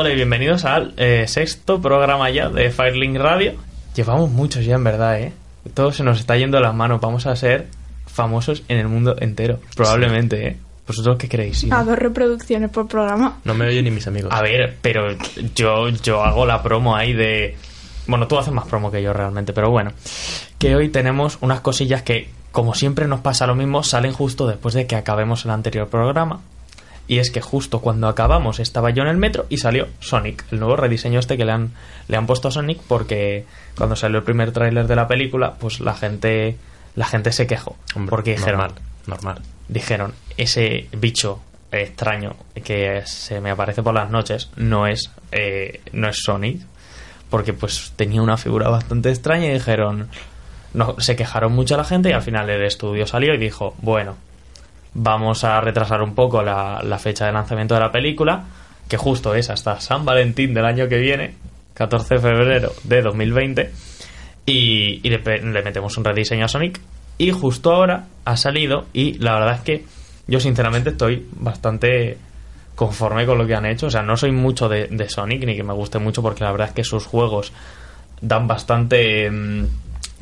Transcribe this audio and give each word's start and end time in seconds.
Hola 0.00 0.12
y 0.12 0.14
bienvenidos 0.14 0.64
al 0.64 0.94
eh, 0.96 1.28
sexto 1.28 1.78
programa 1.78 2.30
ya 2.30 2.48
de 2.48 2.70
Firelink 2.70 3.18
Radio. 3.18 3.52
Llevamos 3.94 4.30
muchos 4.30 4.64
ya 4.64 4.76
en 4.76 4.82
verdad, 4.82 5.20
¿eh? 5.20 5.34
Todo 5.74 5.92
se 5.92 6.02
nos 6.02 6.18
está 6.18 6.38
yendo 6.38 6.56
de 6.56 6.62
las 6.62 6.74
manos. 6.74 7.02
Vamos 7.02 7.26
a 7.26 7.36
ser 7.36 7.66
famosos 8.06 8.62
en 8.68 8.78
el 8.78 8.88
mundo 8.88 9.14
entero. 9.20 9.60
Probablemente, 9.76 10.48
¿eh? 10.48 10.56
¿Vosotros 10.86 11.18
qué 11.18 11.28
creéis? 11.28 11.58
Sí, 11.58 11.68
A 11.70 11.84
dos 11.84 11.98
reproducciones 11.98 12.70
por 12.70 12.88
programa. 12.88 13.40
No 13.44 13.52
me 13.52 13.66
oyen 13.66 13.84
ni 13.84 13.90
mis 13.90 14.06
amigos. 14.06 14.32
A 14.32 14.40
ver, 14.40 14.74
pero 14.80 15.02
yo, 15.54 15.90
yo 15.90 16.24
hago 16.24 16.46
la 16.46 16.62
promo 16.62 16.96
ahí 16.96 17.12
de... 17.12 17.58
Bueno, 18.06 18.26
tú 18.26 18.38
haces 18.38 18.54
más 18.54 18.64
promo 18.64 18.90
que 18.90 19.02
yo 19.02 19.12
realmente, 19.12 19.52
pero 19.52 19.68
bueno. 19.68 19.92
Que 20.58 20.76
hoy 20.76 20.88
tenemos 20.88 21.36
unas 21.42 21.60
cosillas 21.60 22.00
que, 22.00 22.30
como 22.52 22.74
siempre 22.74 23.06
nos 23.06 23.20
pasa 23.20 23.46
lo 23.46 23.54
mismo, 23.54 23.82
salen 23.82 24.14
justo 24.14 24.46
después 24.46 24.72
de 24.72 24.86
que 24.86 24.96
acabemos 24.96 25.44
el 25.44 25.50
anterior 25.50 25.88
programa. 25.88 26.40
Y 27.10 27.18
es 27.18 27.32
que 27.32 27.40
justo 27.40 27.80
cuando 27.80 28.06
acabamos 28.06 28.60
estaba 28.60 28.90
yo 28.90 29.02
en 29.02 29.08
el 29.08 29.16
metro 29.16 29.44
y 29.48 29.56
salió 29.56 29.88
Sonic, 29.98 30.44
el 30.52 30.60
nuevo 30.60 30.76
rediseño 30.76 31.18
este 31.18 31.36
que 31.36 31.44
le 31.44 31.50
han, 31.50 31.72
le 32.06 32.16
han 32.16 32.24
puesto 32.24 32.46
a 32.46 32.50
Sonic 32.52 32.78
porque 32.86 33.46
cuando 33.76 33.96
salió 33.96 34.18
el 34.18 34.22
primer 34.22 34.52
tráiler 34.52 34.86
de 34.86 34.94
la 34.94 35.08
película, 35.08 35.54
pues 35.54 35.80
la 35.80 35.94
gente, 35.94 36.56
la 36.94 37.06
gente 37.06 37.32
se 37.32 37.48
quejó. 37.48 37.76
Hombre, 37.96 38.10
porque 38.10 38.30
dijeron, 38.36 38.60
normal, 38.60 38.74
normal. 39.08 39.42
dijeron, 39.66 40.14
ese 40.36 40.86
bicho 40.92 41.40
extraño 41.72 42.36
que 42.62 43.02
se 43.06 43.40
me 43.40 43.50
aparece 43.50 43.82
por 43.82 43.92
las 43.92 44.08
noches 44.08 44.48
no 44.54 44.86
es, 44.86 45.10
eh, 45.32 45.80
no 45.90 46.08
es 46.08 46.22
Sonic, 46.22 46.60
porque 47.28 47.52
pues 47.52 47.92
tenía 47.96 48.22
una 48.22 48.36
figura 48.36 48.68
bastante 48.68 49.10
extraña 49.10 49.46
y 49.46 49.54
dijeron, 49.54 50.10
no, 50.74 50.94
se 51.00 51.16
quejaron 51.16 51.54
mucho 51.54 51.76
la 51.76 51.82
gente 51.82 52.10
y 52.10 52.12
al 52.12 52.22
final 52.22 52.48
el 52.48 52.62
estudio 52.62 53.04
salió 53.08 53.34
y 53.34 53.38
dijo, 53.38 53.74
bueno, 53.82 54.14
vamos 54.94 55.44
a 55.44 55.60
retrasar 55.60 56.02
un 56.02 56.14
poco 56.14 56.42
la, 56.42 56.98
fecha 56.98 57.26
de 57.26 57.32
lanzamiento 57.32 57.74
de 57.74 57.80
la 57.80 57.92
película, 57.92 58.44
que 58.88 58.96
justo 58.96 59.34
es 59.34 59.50
hasta 59.50 59.80
San 59.80 60.04
Valentín 60.04 60.54
del 60.54 60.64
año 60.64 60.88
que 60.88 60.98
viene, 60.98 61.34
14 61.74 62.14
de 62.14 62.20
febrero 62.20 62.72
de 62.84 63.02
2020, 63.02 63.72
y, 64.46 65.00
y 65.02 65.10
le, 65.10 65.18
metemos 65.62 65.96
un 65.96 66.04
rediseño 66.04 66.44
a 66.44 66.48
Sonic. 66.48 66.80
Y 67.18 67.32
justo 67.32 67.72
ahora 67.72 68.06
ha 68.24 68.36
salido 68.36 68.86
y 68.94 69.18
la 69.18 69.34
verdad 69.34 69.56
es 69.56 69.60
que 69.60 69.84
yo 70.26 70.40
sinceramente 70.40 70.90
estoy 70.90 71.26
bastante 71.32 72.16
conforme 72.74 73.26
con 73.26 73.36
lo 73.36 73.46
que 73.46 73.54
han 73.54 73.66
hecho. 73.66 73.88
O 73.88 73.90
sea, 73.90 74.02
no 74.02 74.16
soy 74.16 74.32
mucho 74.32 74.70
de, 74.70 74.86
de 74.86 75.08
Sonic 75.08 75.44
ni 75.44 75.54
que 75.54 75.62
me 75.62 75.74
guste 75.74 75.98
mucho 75.98 76.22
porque 76.22 76.44
la 76.44 76.50
verdad 76.50 76.68
es 76.68 76.74
que 76.74 76.84
sus 76.84 77.04
juegos 77.04 77.52
dan 78.22 78.46
bastante 78.46 79.30
mm, 79.30 79.66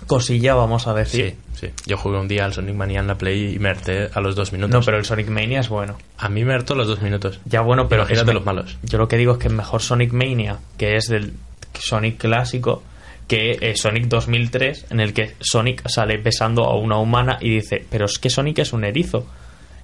cosilla, 0.06 0.54
vamos 0.54 0.86
a 0.86 0.94
decir. 0.94 1.36
Sí, 1.54 1.66
sí. 1.66 1.72
Yo 1.86 1.96
jugué 1.96 2.18
un 2.18 2.28
día 2.28 2.44
al 2.44 2.52
Sonic 2.54 2.74
Mania 2.74 3.00
en 3.00 3.06
la 3.06 3.16
Play 3.16 3.54
y 3.54 3.58
me 3.58 3.68
harté 3.70 4.08
a 4.12 4.20
los 4.20 4.36
dos 4.36 4.52
minutos. 4.52 4.74
No, 4.74 4.84
pero 4.84 4.96
el 4.98 5.04
Sonic 5.04 5.28
Mania 5.28 5.60
es 5.60 5.68
bueno. 5.68 5.96
A 6.18 6.28
mí 6.28 6.44
me 6.44 6.54
hartó 6.54 6.74
a 6.74 6.76
los 6.76 6.86
dos 6.88 7.02
minutos. 7.02 7.40
Ya 7.44 7.60
bueno, 7.60 7.88
pero 7.88 8.02
Imagínate 8.02 8.22
es 8.22 8.26
me- 8.28 8.34
los 8.34 8.44
malos. 8.44 8.78
Yo 8.82 8.98
lo 8.98 9.08
que 9.08 9.16
digo 9.16 9.32
es 9.32 9.38
que 9.38 9.48
es 9.48 9.52
mejor 9.54 9.82
Sonic 9.82 10.12
Mania, 10.12 10.58
que 10.76 10.96
es 10.96 11.08
del 11.08 11.32
Sonic 11.78 12.18
clásico, 12.18 12.82
que 13.26 13.58
eh, 13.60 13.76
Sonic 13.76 14.06
2003, 14.06 14.86
en 14.90 15.00
el 15.00 15.12
que 15.12 15.34
Sonic 15.40 15.86
sale 15.88 16.16
besando 16.16 16.64
a 16.64 16.76
una 16.78 16.96
humana 16.98 17.36
y 17.40 17.50
dice, 17.50 17.84
pero 17.90 18.06
es 18.06 18.18
que 18.18 18.30
Sonic 18.30 18.60
es 18.60 18.72
un 18.72 18.84
erizo. 18.84 19.26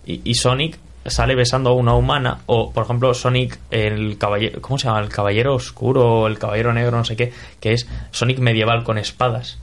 Y, 0.06 0.20
y 0.24 0.34
Sonic 0.34 0.78
sale 1.06 1.34
besando 1.34 1.68
a 1.70 1.74
una 1.74 1.92
humana, 1.94 2.38
o 2.46 2.72
por 2.72 2.84
ejemplo 2.84 3.12
Sonic, 3.12 3.58
el 3.70 4.16
caballero, 4.16 4.62
¿cómo 4.62 4.78
se 4.78 4.86
llama? 4.88 5.00
El 5.00 5.10
caballero 5.10 5.54
oscuro, 5.54 6.26
el 6.26 6.38
caballero 6.38 6.72
negro, 6.72 6.96
no 6.96 7.04
sé 7.04 7.14
qué, 7.16 7.30
que 7.60 7.72
es 7.74 7.86
Sonic 8.10 8.38
medieval 8.38 8.82
con 8.84 8.96
espadas. 8.96 9.58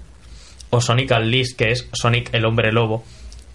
O 0.71 0.81
Sonic 0.81 1.11
Unleashed, 1.11 1.55
que 1.55 1.71
es 1.71 1.87
Sonic 1.93 2.33
el 2.33 2.45
hombre 2.45 2.71
lobo. 2.71 3.03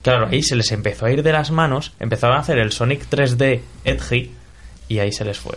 Claro, 0.02 0.28
ahí 0.30 0.42
se 0.42 0.54
les 0.54 0.70
empezó 0.70 1.06
a 1.06 1.10
ir 1.10 1.22
de 1.24 1.32
las 1.32 1.50
manos, 1.50 1.92
empezaron 1.98 2.36
a 2.36 2.40
hacer 2.40 2.58
el 2.58 2.70
Sonic 2.70 3.08
3D 3.10 3.60
Edgy 3.84 4.30
y 4.88 4.98
ahí 5.00 5.10
se 5.12 5.24
les 5.24 5.38
fue. 5.38 5.56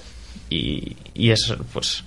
Y, 0.50 0.98
y 1.14 1.30
es, 1.30 1.54
pues, 1.72 2.04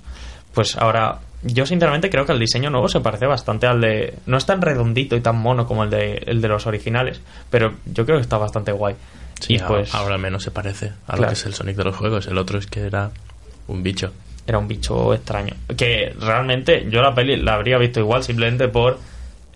pues 0.53 0.75
ahora, 0.75 1.19
yo 1.43 1.65
sinceramente 1.65 2.09
creo 2.09 2.25
que 2.25 2.33
el 2.33 2.39
diseño 2.39 2.69
nuevo 2.69 2.89
se 2.89 2.99
parece 2.99 3.27
bastante 3.27 3.65
al 3.67 3.79
de... 3.79 4.15
No 4.25 4.35
es 4.37 4.45
tan 4.45 4.61
redondito 4.61 5.15
y 5.15 5.21
tan 5.21 5.37
mono 5.37 5.65
como 5.65 5.85
el 5.85 5.89
de, 5.89 6.23
el 6.27 6.41
de 6.41 6.47
los 6.49 6.67
originales, 6.67 7.21
pero 7.49 7.75
yo 7.85 8.05
creo 8.05 8.17
que 8.17 8.23
está 8.23 8.37
bastante 8.37 8.73
guay. 8.73 8.95
Sí, 9.39 9.55
y 9.55 9.59
pues 9.59 9.93
ahora 9.95 10.15
al 10.15 10.21
menos 10.21 10.43
se 10.43 10.51
parece 10.51 10.87
a 11.07 11.13
lo 11.13 11.17
Claro. 11.19 11.27
que 11.27 11.33
es 11.33 11.45
el 11.45 11.53
Sonic 11.53 11.77
de 11.77 11.83
los 11.85 11.95
juegos. 11.95 12.27
El 12.27 12.37
otro 12.37 12.59
es 12.59 12.67
que 12.67 12.81
era 12.81 13.11
un 13.67 13.83
bicho. 13.83 14.11
era 14.45 14.57
un 14.57 14.67
bicho 14.67 15.13
extraño. 15.13 15.53
Que 15.77 16.13
realmente 16.19 16.87
yo 16.89 17.01
la 17.01 17.15
peli 17.15 17.37
la 17.37 17.53
habría 17.53 17.77
visto 17.77 18.01
igual 18.01 18.21
simplemente 18.23 18.67
por 18.67 18.99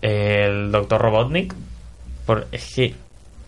el 0.02 0.70
Dr. 0.72 1.00
Robotnik. 1.00 1.54
Por, 2.26 2.46
es 2.52 2.74
que, 2.74 2.94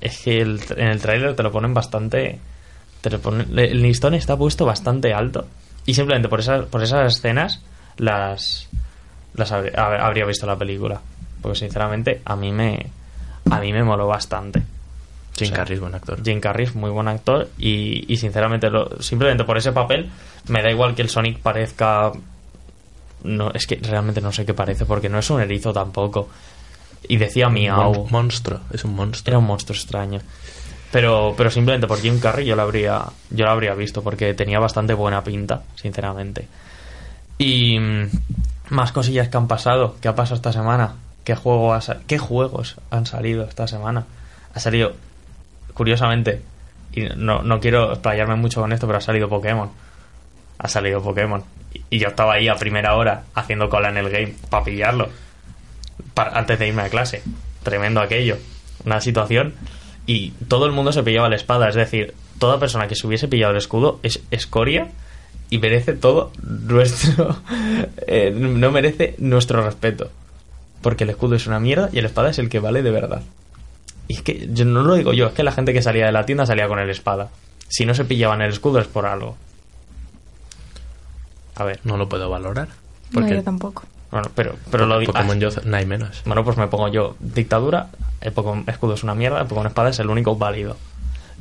es 0.01 0.19
que 0.21 0.41
el- 0.41 0.61
en 0.77 0.89
el 0.89 1.01
tráiler 1.01 1.35
te 1.37 1.43
lo 1.43 1.53
ponen 1.53 1.75
bastante... 1.75 2.39
Te 3.01 3.11
lo 3.11 3.19
ponen- 3.21 3.59
el 3.59 3.83
listón 3.83 4.15
está 4.15 4.37
puesto 4.37 4.67
bastante 4.67 5.13
alto. 5.15 5.47
Y 5.87 5.95
simplemente 5.95 6.29
por 6.29 6.41
esas, 6.41 6.67
por 6.67 6.83
esas 6.83 7.17
escenas 7.17 7.63
las, 7.97 8.69
las 9.35 9.53
habría, 9.53 9.73
hab- 9.73 10.01
habría 10.01 10.27
visto 10.27 10.47
la 10.47 10.57
película. 10.57 11.01
Porque 11.41 11.59
sinceramente 11.59 12.21
a 12.25 12.37
mí 12.37 12.53
me, 12.53 12.87
a 13.51 13.61
mí 13.61 13.73
me 13.73 13.83
moló 13.83 14.07
bastante. 14.07 14.61
Jim 15.37 15.47
O 15.47 15.49
sea, 15.49 15.57
Carrey 15.57 15.75
es 15.77 15.81
buen 15.81 15.95
actor. 15.95 16.23
Jim 16.23 16.41
Carrey 16.41 16.67
es 16.67 16.75
muy 16.75 16.91
buen 16.91 17.09
actor 17.09 17.49
y, 17.57 18.13
y 18.13 18.17
sinceramente 18.19 18.69
lo- 18.69 19.01
simplemente 19.01 19.45
por 19.45 19.57
ese 19.57 19.73
papel 19.73 20.11
me 20.49 20.63
da 20.63 20.71
igual 20.71 20.95
que 20.95 21.01
el 21.03 21.09
Sonic 21.09 21.39
parezca 21.39 22.13
no 23.25 23.51
es 23.53 23.67
que 23.67 23.77
realmente 23.83 24.21
no 24.21 24.33
sé 24.33 24.45
qué 24.47 24.55
parece 24.55 24.85
porque 24.87 25.09
no 25.09 25.19
es 25.19 25.31
un 25.31 25.41
erizo 25.41 25.73
tampoco. 25.73 26.29
Y 27.09 27.17
decía 27.17 27.49
miau 27.49 27.95
Mon- 27.95 28.07
monstruo, 28.11 28.61
es 28.73 28.85
un 28.85 28.95
monstruo. 28.95 29.31
era 29.31 29.39
un 29.39 29.47
monstruo 29.47 29.75
extraño. 29.77 30.21
Pero 30.93 31.35
pero 31.37 31.51
simplemente 31.51 31.87
por 31.87 31.99
Jim 32.01 32.19
Carrey 32.21 32.45
yo 32.47 32.57
lo 32.57 32.63
habría 32.63 33.05
yo 33.31 33.45
lo 33.45 33.51
habría 33.51 33.75
visto 33.75 34.03
porque 34.03 34.35
tenía 34.35 34.59
bastante 34.59 34.93
buena 34.95 35.23
pinta 35.25 35.63
sinceramente. 35.77 36.47
Y 37.39 37.79
mm, 37.79 38.09
más 38.71 38.93
cosillas 38.93 39.29
que 39.29 39.37
han 39.37 39.49
pasado 39.49 39.97
qué 40.01 40.09
ha 40.09 40.15
pasado 40.15 40.37
esta 40.37 40.53
semana 40.53 40.95
qué 41.25 41.35
juego 41.37 41.73
ha 41.75 41.81
qué 42.07 42.19
juegos 42.19 42.77
han 42.91 43.07
salido 43.07 43.45
esta 43.45 43.67
semana 43.67 44.05
ha 44.55 44.61
salido 44.61 44.93
curiosamente 45.75 46.43
y 46.93 47.03
no, 47.17 47.43
no 47.43 47.61
quiero 47.61 47.93
explayarme 47.93 48.35
mucho 48.37 48.61
con 48.61 48.73
esto 48.73 48.87
pero 48.87 48.99
ha 48.99 49.03
salido 49.03 49.29
Pokémon 49.29 49.71
ha 50.61 50.69
salido 50.69 51.03
Pokémon. 51.03 51.43
Y, 51.91 51.99
yo 51.99 52.09
estaba 52.09 52.35
ahí 52.35 52.49
a 52.49 52.55
primera 52.55 52.95
hora 52.95 53.25
haciendo 53.35 53.69
cola 53.69 53.89
en 53.89 53.97
el 53.97 54.11
game 54.11 54.35
para 54.49 54.65
pillarlo. 54.65 55.09
Antes 56.17 56.59
de 56.59 56.69
irme 56.69 56.83
a 56.83 56.89
clase. 56.89 57.23
Tremendo 57.63 58.01
aquello. 58.01 58.37
Una 58.85 59.01
situación. 59.01 59.55
Y 60.07 60.31
todo 60.49 60.67
el 60.67 60.73
mundo 60.73 60.93
se 60.93 61.03
pillaba 61.03 61.29
la 61.29 61.37
espada. 61.37 61.69
Es 61.69 61.75
decir 61.75 62.15
toda 62.39 62.61
persona 62.61 62.89
que 62.89 62.95
se 62.95 63.07
hubiese 63.07 63.29
pillado 63.29 63.53
el 63.53 63.59
escudo 63.59 64.01
es 64.03 64.23
escoria 64.31 64.89
y 65.51 65.59
merece 65.59 65.93
todo 65.93 66.33
nuestro 66.43 67.37
eh, 68.07 68.31
no 68.35 68.71
merece 68.71 69.15
nuestro 69.19 69.65
respeto. 69.65 70.11
Porque 70.83 71.05
el 71.05 71.11
escudo 71.11 71.37
es 71.37 71.47
una 71.47 71.61
mierda 71.61 71.89
y 71.93 71.99
el 71.99 72.07
espada 72.07 72.31
es 72.31 72.39
el 72.39 72.49
que 72.49 72.61
vale 72.61 72.83
de 72.83 72.91
verdad. 72.91 73.23
Y 74.09 74.15
es 74.15 74.23
que 74.23 74.49
yo 74.53 74.65
no 74.65 74.83
lo 74.83 74.95
digo 74.95 75.13
yo 75.13 75.29
es 75.29 75.33
que 75.33 75.43
la 75.43 75.53
gente 75.53 75.73
que 75.73 75.83
salía 75.83 76.07
de 76.07 76.13
la 76.13 76.27
tienda 76.27 76.45
salía 76.45 76.69
con 76.69 76.79
el 76.79 76.91
espada. 76.91 77.31
Si 77.69 77.87
no 77.87 77.95
se 77.95 78.05
pillaban 78.05 78.43
el 78.43 78.51
escudo 78.51 78.79
es 78.81 78.89
por 78.89 79.07
algo 79.07 79.37
a 81.61 81.65
ver 81.65 81.81
No 81.85 81.97
lo 81.97 82.09
puedo 82.09 82.29
valorar. 82.31 82.69
No, 83.13 83.29
yo 83.29 83.43
tampoco. 83.43 83.85
bueno 84.11 84.31
pero 84.35 84.57
pero 84.71 84.87
lo 84.87 84.99
digo 84.99 85.13
Pokémon 85.13 85.37
ah, 85.37 85.41
yo 85.41 85.49
no 85.65 85.77
hay 85.77 85.87
menos. 85.87 86.23
bueno, 86.25 86.45
pues 86.45 86.57
me 86.57 86.69
pongo 86.69 86.89
yo 86.89 87.17
dictadura, 87.19 87.89
el 88.21 88.33
Pokémon 88.33 88.65
escudo 88.67 88.95
es 88.95 89.03
una 89.03 89.15
mierda, 89.15 89.41
el 89.41 89.47
Pokémon 89.47 89.67
espada 89.67 89.91
es 89.91 89.99
el 89.99 90.09
único 90.09 90.37
válido. 90.37 90.77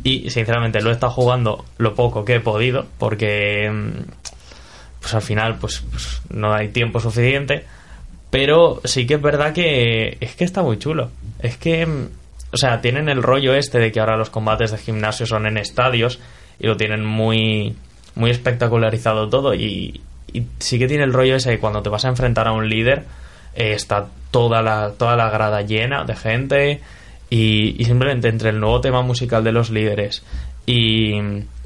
Y 0.03 0.29
sinceramente 0.29 0.81
lo 0.81 0.89
he 0.89 0.93
estado 0.93 1.11
jugando 1.11 1.65
lo 1.77 1.93
poco 1.93 2.23
que 2.23 2.35
he 2.35 2.39
podido, 2.39 2.85
porque 2.97 3.69
mm, 3.69 3.89
pues 5.01 5.13
al 5.13 5.21
final 5.21 5.57
pues, 5.57 5.83
pues, 5.89 6.21
no 6.29 6.53
hay 6.53 6.69
tiempo 6.69 6.99
suficiente. 6.99 7.65
Pero 8.29 8.81
sí 8.83 9.07
que 9.07 9.15
es 9.15 9.21
verdad 9.21 9.53
que 9.53 10.17
es 10.19 10.35
que 10.35 10.43
está 10.43 10.61
muy 10.61 10.77
chulo. 10.77 11.09
Es 11.39 11.57
que, 11.57 11.85
mm, 11.85 12.09
o 12.53 12.57
sea, 12.57 12.81
tienen 12.81 13.09
el 13.09 13.23
rollo 13.23 13.53
este 13.53 13.79
de 13.79 13.91
que 13.91 13.99
ahora 13.99 14.17
los 14.17 14.29
combates 14.29 14.71
de 14.71 14.77
gimnasio 14.77 15.25
son 15.25 15.47
en 15.47 15.57
estadios 15.57 16.19
y 16.59 16.67
lo 16.67 16.77
tienen 16.77 17.05
muy, 17.05 17.75
muy 18.15 18.31
espectacularizado 18.31 19.29
todo. 19.29 19.53
Y, 19.53 20.01
y 20.33 20.47
sí 20.59 20.79
que 20.79 20.87
tiene 20.87 21.03
el 21.03 21.13
rollo 21.13 21.35
ese 21.35 21.51
de 21.51 21.59
cuando 21.59 21.81
te 21.81 21.89
vas 21.89 22.05
a 22.05 22.09
enfrentar 22.09 22.47
a 22.47 22.51
un 22.51 22.67
líder, 22.69 23.05
eh, 23.55 23.73
está 23.73 24.07
toda 24.31 24.61
la, 24.61 24.91
toda 24.97 25.15
la 25.15 25.29
grada 25.29 25.61
llena 25.61 26.03
de 26.03 26.15
gente. 26.15 26.81
Y, 27.31 27.75
y 27.79 27.85
simplemente 27.85 28.27
entre 28.27 28.49
el 28.49 28.59
nuevo 28.59 28.81
tema 28.81 29.03
musical 29.03 29.43
de 29.43 29.51
los 29.51 29.69
líderes 29.69 30.23
y, 30.65 31.13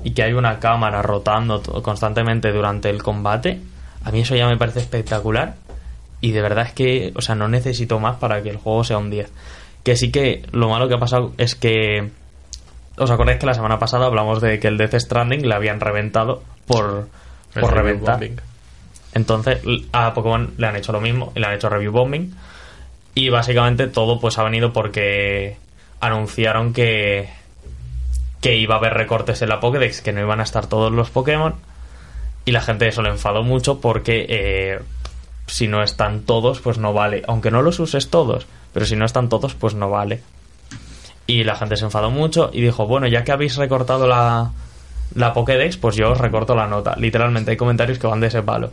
y 0.03 0.11
que 0.11 0.23
hay 0.23 0.33
una 0.33 0.59
cámara 0.59 1.01
rotando 1.01 1.61
constantemente 1.81 2.51
durante 2.51 2.89
el 2.89 3.03
combate, 3.03 3.59
a 4.03 4.11
mí 4.11 4.21
eso 4.21 4.35
ya 4.35 4.47
me 4.47 4.57
parece 4.57 4.79
espectacular. 4.79 5.55
Y 6.21 6.31
de 6.31 6.41
verdad 6.41 6.67
es 6.67 6.73
que, 6.73 7.11
o 7.15 7.21
sea, 7.21 7.35
no 7.35 7.49
necesito 7.49 7.99
más 7.99 8.15
para 8.15 8.41
que 8.41 8.49
el 8.49 8.55
juego 8.55 8.85
sea 8.85 8.97
un 8.97 9.09
10. 9.09 9.29
Que 9.83 9.97
sí 9.97 10.09
que 10.09 10.45
lo 10.53 10.69
malo 10.69 10.87
que 10.87 10.95
ha 10.95 10.99
pasado 10.99 11.33
es 11.37 11.55
que. 11.55 12.11
¿Os 12.95 13.11
acordáis 13.11 13.39
que 13.39 13.45
la 13.45 13.55
semana 13.55 13.77
pasada 13.77 14.05
hablamos 14.05 14.39
de 14.39 14.59
que 14.59 14.69
el 14.69 14.77
Death 14.77 14.95
Stranding 14.99 15.49
le 15.49 15.53
habían 15.55 15.81
reventado 15.81 16.41
por, 16.65 17.09
por 17.59 17.73
reventar? 17.73 18.19
bombing. 18.19 18.39
Entonces 19.13 19.59
a 19.91 20.13
Pokémon 20.13 20.53
le 20.57 20.67
han 20.67 20.75
hecho 20.75 20.91
lo 20.91 21.01
mismo 21.01 21.31
y 21.35 21.39
le 21.39 21.47
han 21.47 21.53
hecho 21.53 21.69
review 21.69 21.91
bombing. 21.91 22.35
Y 23.15 23.29
básicamente 23.29 23.87
todo 23.87 24.19
pues 24.19 24.37
ha 24.37 24.43
venido 24.43 24.73
porque 24.73 25.57
anunciaron 25.99 26.73
que 26.73 27.29
que 28.41 28.57
iba 28.57 28.75
a 28.75 28.77
haber 28.77 28.93
recortes 28.93 29.41
en 29.41 29.47
la 29.47 29.61
Pokédex, 29.61 30.01
que 30.01 30.11
no 30.11 30.19
iban 30.19 30.41
a 30.41 30.43
estar 30.43 30.67
todos 30.67 30.91
los 30.91 31.09
Pokémon. 31.09 31.55
Y 32.43 32.51
la 32.51 32.59
gente 32.59 32.89
eso 32.89 33.01
le 33.01 33.09
enfadó 33.09 33.41
mucho 33.41 33.79
porque 33.79 34.25
eh, 34.27 34.79
si 35.47 35.69
no 35.69 35.81
están 35.81 36.23
todos, 36.23 36.59
pues 36.59 36.77
no 36.77 36.91
vale. 36.91 37.23
Aunque 37.27 37.51
no 37.51 37.61
los 37.61 37.79
uses 37.79 38.09
todos, 38.09 38.45
pero 38.73 38.85
si 38.85 38.97
no 38.97 39.05
están 39.05 39.29
todos, 39.29 39.53
pues 39.53 39.75
no 39.75 39.89
vale. 39.89 40.21
Y 41.25 41.45
la 41.45 41.55
gente 41.55 41.77
se 41.77 41.85
enfadó 41.85 42.11
mucho 42.11 42.49
y 42.51 42.61
dijo, 42.61 42.85
bueno, 42.85 43.07
ya 43.07 43.23
que 43.23 43.31
habéis 43.31 43.55
recortado 43.55 44.07
la, 44.07 44.51
la 45.15 45.33
Pokédex, 45.33 45.77
pues 45.77 45.95
yo 45.95 46.11
os 46.11 46.17
recorto 46.17 46.53
la 46.53 46.67
nota. 46.67 46.95
Literalmente 46.97 47.51
hay 47.51 47.57
comentarios 47.57 47.97
que 47.97 48.07
van 48.07 48.19
de 48.19 48.27
ese 48.27 48.43
palo. 48.43 48.71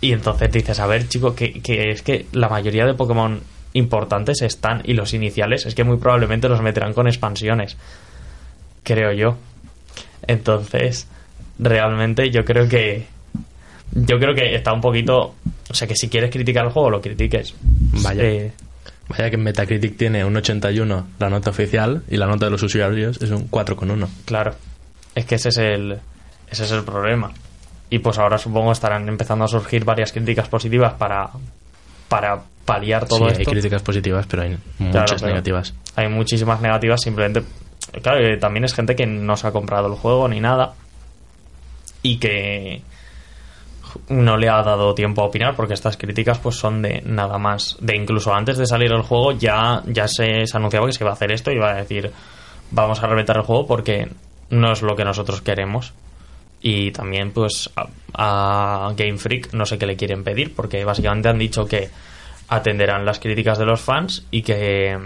Y 0.00 0.12
entonces 0.12 0.50
dices, 0.52 0.78
a 0.80 0.86
ver, 0.86 1.08
chico, 1.08 1.34
que, 1.34 1.60
que 1.62 1.90
es 1.90 2.02
que 2.02 2.26
la 2.32 2.48
mayoría 2.48 2.84
de 2.84 2.94
Pokémon 2.94 3.40
importantes 3.72 4.42
están 4.42 4.82
y 4.84 4.94
los 4.94 5.14
iniciales 5.14 5.66
es 5.66 5.74
que 5.74 5.84
muy 5.84 5.96
probablemente 5.96 6.48
los 6.48 6.60
meterán 6.62 6.92
con 6.92 7.06
expansiones. 7.06 7.76
Creo 8.82 9.12
yo. 9.12 9.36
Entonces, 10.26 11.06
realmente 11.58 12.30
yo 12.30 12.44
creo 12.44 12.68
que 12.68 13.06
yo 13.92 14.18
creo 14.18 14.34
que 14.34 14.54
está 14.54 14.72
un 14.72 14.80
poquito, 14.80 15.34
o 15.70 15.74
sea, 15.74 15.86
que 15.86 15.94
si 15.94 16.08
quieres 16.08 16.30
criticar 16.30 16.64
el 16.66 16.72
juego 16.72 16.90
lo 16.90 17.00
critiques. 17.00 17.54
Vaya. 18.02 18.22
Eh, 18.24 18.52
Vaya 19.08 19.30
que 19.30 19.36
Metacritic 19.36 19.98
tiene 19.98 20.24
un 20.24 20.34
81 20.34 21.06
la 21.18 21.28
nota 21.28 21.50
oficial 21.50 22.02
y 22.08 22.16
la 22.16 22.26
nota 22.26 22.46
de 22.46 22.50
los 22.50 22.62
usuarios 22.62 23.20
es 23.20 23.30
un 23.30 23.50
4,1. 23.50 24.08
claro. 24.24 24.54
Es 25.14 25.26
que 25.26 25.36
ese 25.36 25.50
es 25.50 25.58
el 25.58 25.98
ese 26.50 26.64
es 26.64 26.72
el 26.72 26.82
problema. 26.84 27.32
Y 27.94 28.00
pues 28.00 28.18
ahora 28.18 28.38
supongo 28.38 28.72
estarán 28.72 29.08
empezando 29.08 29.44
a 29.44 29.48
surgir 29.48 29.84
varias 29.84 30.10
críticas 30.12 30.48
positivas 30.48 30.94
para 30.94 31.30
para 32.08 32.40
paliar 32.64 33.06
todo 33.06 33.26
sí, 33.26 33.32
esto. 33.32 33.38
hay 33.40 33.46
críticas 33.46 33.82
positivas, 33.82 34.26
pero 34.26 34.42
hay 34.42 34.58
muchas 34.78 35.12
pero- 35.14 35.28
negativas. 35.28 35.74
hay 35.94 36.08
muchísimas 36.08 36.60
negativas 36.60 37.00
simplemente 37.00 37.44
claro 38.02 38.18
que 38.18 38.36
también 38.38 38.64
es 38.64 38.74
gente 38.74 38.96
que 38.96 39.06
no 39.06 39.36
se 39.36 39.46
ha 39.46 39.52
comprado 39.52 39.86
el 39.86 39.94
juego 39.94 40.26
ni 40.26 40.40
nada 40.40 40.72
y 42.02 42.18
que 42.18 42.82
no 44.08 44.36
le 44.36 44.48
ha 44.48 44.60
dado 44.62 44.92
tiempo 44.94 45.22
a 45.22 45.26
opinar 45.26 45.54
porque 45.54 45.74
estas 45.74 45.96
críticas 45.96 46.38
pues 46.40 46.56
son 46.56 46.82
de 46.82 47.00
nada 47.06 47.38
más 47.38 47.76
de 47.80 47.94
incluso 47.96 48.34
antes 48.34 48.58
de 48.58 48.66
salir 48.66 48.90
el 48.92 49.02
juego 49.02 49.30
ya 49.32 49.82
ya 49.86 50.08
se, 50.08 50.46
se 50.48 50.56
anunciaba 50.56 50.86
que 50.86 50.92
se 50.92 51.04
iba 51.04 51.10
a 51.10 51.14
hacer 51.14 51.30
esto 51.30 51.52
y 51.52 51.56
iba 51.56 51.70
a 51.70 51.74
decir 51.76 52.10
vamos 52.72 53.00
a 53.04 53.06
reventar 53.06 53.36
el 53.36 53.42
juego 53.44 53.68
porque 53.68 54.08
no 54.50 54.72
es 54.72 54.82
lo 54.82 54.96
que 54.96 55.04
nosotros 55.04 55.42
queremos 55.42 55.92
y 56.66 56.92
también 56.92 57.30
pues 57.30 57.70
a, 58.14 58.94
Game 58.96 59.18
Freak 59.18 59.52
no 59.52 59.66
sé 59.66 59.76
qué 59.76 59.84
le 59.84 59.96
quieren 59.96 60.24
pedir 60.24 60.54
porque 60.54 60.82
básicamente 60.82 61.28
han 61.28 61.38
dicho 61.38 61.66
que 61.66 61.90
atenderán 62.48 63.04
las 63.04 63.18
críticas 63.18 63.58
de 63.58 63.66
los 63.66 63.82
fans 63.82 64.24
y 64.30 64.40
que 64.40 64.98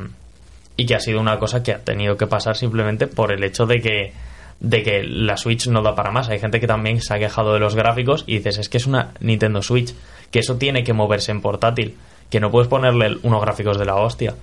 y 0.76 0.86
que 0.86 0.94
ha 0.94 1.00
sido 1.00 1.20
una 1.20 1.40
cosa 1.40 1.64
que 1.64 1.72
ha 1.72 1.80
tenido 1.80 2.16
que 2.16 2.28
pasar 2.28 2.56
simplemente 2.56 3.08
por 3.08 3.32
el 3.32 3.42
hecho 3.42 3.66
de 3.66 3.80
que 3.80 4.12
de 4.60 4.84
que 4.84 5.02
la 5.02 5.36
Switch 5.36 5.66
no 5.66 5.82
da 5.82 5.96
para 5.96 6.12
más. 6.12 6.28
Hay 6.28 6.38
gente 6.38 6.60
que 6.60 6.68
también 6.68 7.00
se 7.00 7.12
ha 7.12 7.18
quejado 7.18 7.54
de 7.54 7.60
los 7.60 7.74
gráficos 7.74 8.22
y 8.26 8.38
dices, 8.38 8.58
es 8.58 8.68
que 8.68 8.78
es 8.78 8.86
una 8.86 9.12
Nintendo 9.20 9.60
Switch, 9.60 9.94
que 10.30 10.38
eso 10.38 10.56
tiene 10.56 10.84
que 10.84 10.92
moverse 10.92 11.32
en 11.32 11.40
portátil, 11.40 11.96
que 12.30 12.40
no 12.40 12.50
puedes 12.50 12.68
ponerle 12.68 13.18
unos 13.22 13.40
gráficos 13.40 13.78
de 13.78 13.84
la 13.84 13.96
hostia, 13.96 14.34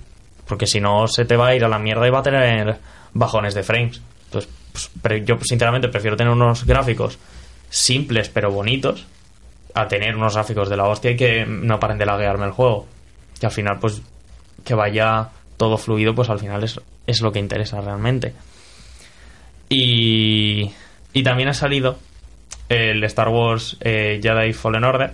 porque 0.46 0.66
si 0.66 0.80
no 0.80 1.06
se 1.06 1.24
te 1.24 1.36
va 1.36 1.48
a 1.48 1.54
ir 1.54 1.64
a 1.64 1.68
la 1.68 1.78
mierda 1.78 2.06
y 2.06 2.10
va 2.10 2.20
a 2.20 2.22
tener 2.22 2.78
bajones 3.12 3.54
de 3.54 3.62
frames. 3.62 4.00
Entonces, 4.76 4.90
pues, 5.02 5.24
yo 5.24 5.38
sinceramente 5.42 5.88
prefiero 5.88 6.16
tener 6.16 6.32
unos 6.32 6.64
gráficos 6.64 7.18
simples 7.68 8.28
pero 8.28 8.50
bonitos 8.50 9.06
a 9.74 9.88
tener 9.88 10.16
unos 10.16 10.34
gráficos 10.34 10.68
de 10.68 10.76
la 10.76 10.84
hostia 10.84 11.10
y 11.10 11.16
que 11.16 11.44
no 11.46 11.78
paren 11.80 11.98
de 11.98 12.06
laguearme 12.06 12.46
el 12.46 12.52
juego. 12.52 12.86
Que 13.38 13.46
al 13.46 13.52
final, 13.52 13.78
pues, 13.78 14.00
que 14.64 14.74
vaya 14.74 15.28
todo 15.56 15.76
fluido, 15.76 16.14
pues 16.14 16.30
al 16.30 16.38
final 16.38 16.64
es, 16.64 16.80
es 17.06 17.20
lo 17.20 17.32
que 17.32 17.38
interesa 17.38 17.80
realmente. 17.80 18.32
Y, 19.68 20.70
y 21.12 21.22
también 21.22 21.48
ha 21.48 21.54
salido 21.54 21.98
el 22.68 23.02
Star 23.04 23.28
Wars 23.28 23.76
eh, 23.80 24.20
Jedi 24.22 24.52
Fallen 24.52 24.84
Order, 24.84 25.12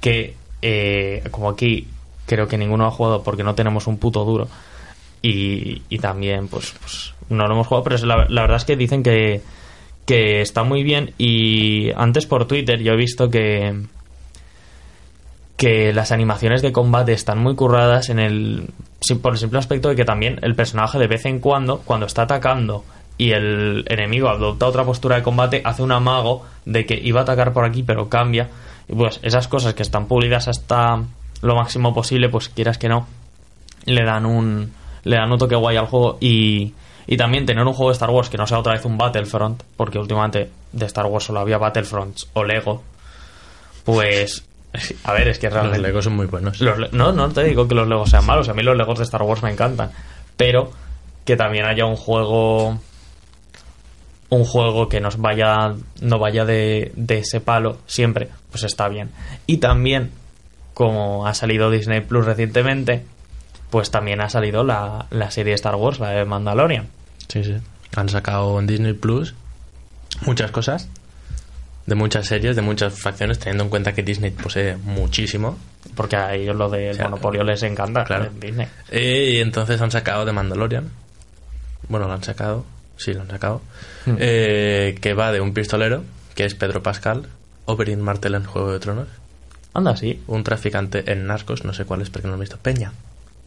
que 0.00 0.34
eh, 0.60 1.22
como 1.30 1.48
aquí 1.48 1.88
creo 2.26 2.48
que 2.48 2.58
ninguno 2.58 2.86
ha 2.86 2.90
jugado 2.90 3.22
porque 3.22 3.44
no 3.44 3.54
tenemos 3.54 3.86
un 3.86 3.98
puto 3.98 4.24
duro. 4.24 4.48
Y, 5.26 5.82
y 5.88 5.98
también, 5.98 6.46
pues, 6.46 6.72
pues 6.80 7.14
no 7.28 7.46
lo 7.46 7.54
hemos 7.54 7.66
jugado, 7.66 7.84
pero 7.84 8.06
la, 8.06 8.42
verdad 8.42 8.56
es 8.56 8.64
que 8.64 8.76
dicen 8.76 9.02
que, 9.02 9.42
que 10.04 10.40
está 10.40 10.62
muy 10.62 10.84
bien. 10.84 11.14
Y 11.18 11.90
antes 11.96 12.26
por 12.26 12.46
Twitter 12.46 12.80
yo 12.80 12.92
he 12.92 12.96
visto 12.96 13.28
que, 13.28 13.74
que 15.56 15.92
las 15.92 16.12
animaciones 16.12 16.62
de 16.62 16.72
combate 16.72 17.12
están 17.12 17.38
muy 17.38 17.54
curradas 17.56 18.08
en 18.08 18.18
el 18.18 18.68
por 19.20 19.32
el 19.32 19.38
simple 19.38 19.58
aspecto 19.58 19.88
de 19.88 19.96
que 19.96 20.04
también 20.04 20.38
el 20.42 20.54
personaje 20.54 20.98
de 20.98 21.06
vez 21.06 21.26
en 21.26 21.38
cuando 21.38 21.78
cuando 21.78 22.06
está 22.06 22.22
atacando 22.22 22.84
y 23.18 23.30
el 23.30 23.84
enemigo 23.88 24.28
adopta 24.28 24.66
otra 24.66 24.84
postura 24.84 25.16
de 25.16 25.22
combate 25.22 25.62
hace 25.64 25.82
un 25.82 25.92
amago 25.92 26.44
de 26.64 26.86
que 26.86 26.98
iba 27.00 27.20
a 27.20 27.22
atacar 27.22 27.52
por 27.52 27.64
aquí 27.64 27.82
pero 27.84 28.08
cambia 28.08 28.48
y 28.88 28.94
pues 28.94 29.20
esas 29.22 29.48
cosas 29.48 29.74
que 29.74 29.82
están 29.82 30.06
pulidas 30.06 30.48
hasta 30.48 31.02
lo 31.42 31.54
máximo 31.54 31.94
posible 31.94 32.28
pues 32.30 32.48
quieras 32.48 32.78
que 32.78 32.88
no 32.88 33.06
le 33.84 34.04
dan 34.04 34.26
un 34.26 34.72
le 35.06 35.16
dan 35.16 35.30
un 35.32 35.38
toque 35.38 35.56
guay 35.56 35.76
al 35.76 35.86
juego 35.86 36.18
y 36.20 36.74
y 37.06 37.16
también 37.16 37.46
tener 37.46 37.64
un 37.64 37.72
juego 37.72 37.90
de 37.90 37.94
Star 37.94 38.10
Wars 38.10 38.28
que 38.28 38.36
no 38.36 38.46
sea 38.46 38.58
otra 38.58 38.72
vez 38.72 38.84
un 38.84 38.98
Battlefront 38.98 39.62
porque 39.76 39.98
últimamente 39.98 40.50
de 40.72 40.86
Star 40.86 41.06
Wars 41.06 41.24
solo 41.24 41.40
había 41.40 41.56
Battlefronts 41.58 42.28
o 42.34 42.42
Lego 42.42 42.82
pues 43.84 44.44
a 45.04 45.12
ver 45.12 45.28
es 45.28 45.38
que 45.38 45.46
Los 45.46 45.54
realmente 45.54 45.80
Legos 45.80 46.04
son 46.04 46.16
muy 46.16 46.26
buenos. 46.26 46.60
los 46.60 46.92
no, 46.92 47.12
no 47.12 47.28
te 47.30 47.44
digo 47.44 47.66
que 47.68 47.74
los 47.74 47.88
Legos 47.88 48.10
sean 48.10 48.26
malos. 48.26 48.48
A 48.48 48.54
mí 48.54 48.62
los 48.62 48.76
Legos 48.76 48.98
de 48.98 49.04
Star 49.04 49.22
Wars 49.22 49.42
me 49.42 49.50
encantan. 49.50 49.90
Pero 50.36 50.70
que 51.24 51.36
también 51.36 51.64
haya 51.64 51.86
un 51.86 51.96
juego. 51.96 52.78
Un 54.28 54.44
juego 54.44 54.88
que 54.88 55.00
nos 55.00 55.18
vaya. 55.18 55.74
No 56.00 56.18
vaya 56.18 56.44
de, 56.44 56.92
de 56.94 57.18
ese 57.18 57.40
palo 57.40 57.78
siempre. 57.86 58.28
Pues 58.50 58.64
está 58.64 58.88
bien. 58.88 59.10
Y 59.46 59.58
también, 59.58 60.10
como 60.74 61.26
ha 61.26 61.34
salido 61.34 61.70
Disney 61.70 62.00
Plus 62.00 62.26
recientemente. 62.26 63.04
Pues 63.76 63.90
también 63.90 64.22
ha 64.22 64.30
salido 64.30 64.64
la, 64.64 65.04
la 65.10 65.30
serie 65.30 65.50
de 65.50 65.56
Star 65.56 65.74
Wars, 65.74 66.00
la 66.00 66.08
de 66.08 66.24
Mandalorian. 66.24 66.86
Sí, 67.28 67.44
sí. 67.44 67.56
Han 67.94 68.08
sacado 68.08 68.58
en 68.58 68.66
Disney 68.66 68.94
Plus 68.94 69.34
muchas 70.22 70.50
cosas, 70.50 70.88
de 71.84 71.94
muchas 71.94 72.26
series, 72.26 72.56
de 72.56 72.62
muchas 72.62 72.98
facciones, 72.98 73.38
teniendo 73.38 73.64
en 73.64 73.68
cuenta 73.68 73.92
que 73.92 74.02
Disney 74.02 74.30
posee 74.30 74.76
muchísimo. 74.78 75.58
Porque 75.94 76.16
a 76.16 76.32
ellos 76.32 76.56
lo 76.56 76.70
del 76.70 76.92
O 76.92 76.94
sea, 76.94 77.04
monopolio 77.10 77.44
les 77.44 77.62
encanta. 77.64 78.04
claro. 78.04 78.24
en 78.24 78.40
Disney. 78.40 78.66
Eh, 78.90 79.32
y 79.34 79.40
entonces 79.42 79.78
han 79.82 79.90
sacado 79.90 80.24
de 80.24 80.32
Mandalorian. 80.32 80.88
Bueno, 81.90 82.06
lo 82.06 82.14
han 82.14 82.24
sacado. 82.24 82.64
Sí, 82.96 83.12
lo 83.12 83.20
han 83.20 83.28
sacado. 83.28 83.60
Hmm. 84.06 84.16
Eh, 84.18 84.96
que 85.02 85.12
va 85.12 85.32
de 85.32 85.42
un 85.42 85.52
pistolero, 85.52 86.02
que 86.34 86.46
es 86.46 86.54
Pedro 86.54 86.82
Pascal, 86.82 87.26
Oberyn 87.66 88.00
Martel 88.00 88.36
en 88.36 88.44
Juego 88.44 88.72
de 88.72 88.78
Tronos, 88.78 89.08
Anda, 89.74 89.94
sí. 89.98 90.22
un 90.28 90.44
traficante 90.44 91.12
en 91.12 91.26
Narcos, 91.26 91.66
no 91.66 91.74
sé 91.74 91.84
cuál 91.84 92.00
es 92.00 92.08
porque 92.08 92.26
no 92.26 92.32
lo 92.32 92.38
he 92.38 92.40
visto, 92.40 92.56
Peña. 92.56 92.92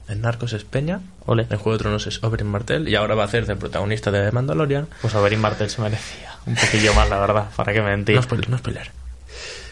En 0.09 0.21
Narcos 0.21 0.53
es 0.53 0.63
Peña, 0.63 1.01
Ole. 1.25 1.45
en 1.49 1.57
Juego 1.57 1.73
de 1.73 1.77
Tronos 1.77 2.07
es 2.07 2.23
Oberyn 2.23 2.47
Martel, 2.47 2.89
y 2.89 2.95
ahora 2.95 3.13
va 3.15 3.23
a 3.23 3.25
hacer 3.27 3.45
de 3.45 3.55
protagonista 3.55 4.09
de 4.11 4.31
Mandalorian. 4.31 4.87
Pues 5.01 5.13
Oberyn 5.13 5.39
Martel 5.39 5.69
se 5.69 5.81
merecía 5.81 6.33
un 6.47 6.55
poquillo 6.55 6.93
más, 6.95 7.09
la 7.09 7.19
verdad. 7.19 7.49
¿Para 7.55 7.73
qué 7.73 7.81
mentir? 7.81 8.15
No 8.15 8.23
spoiler, 8.23 8.49
no 8.49 8.57
spoiler. 8.57 8.91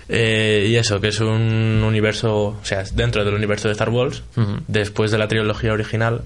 Eh, 0.10 0.67
y 0.70 0.75
eso, 0.75 1.01
que 1.01 1.08
es 1.08 1.20
un 1.20 1.84
universo, 1.84 2.58
o 2.62 2.63
sea, 2.63 2.84
dentro 2.94 3.25
del 3.25 3.34
universo 3.34 3.67
de 3.67 3.74
Star 3.74 3.89
Wars, 3.89 4.24
después 4.67 5.12
de 5.12 5.17
la 5.17 5.27
trilogía 5.27 5.74
original, 5.74 6.22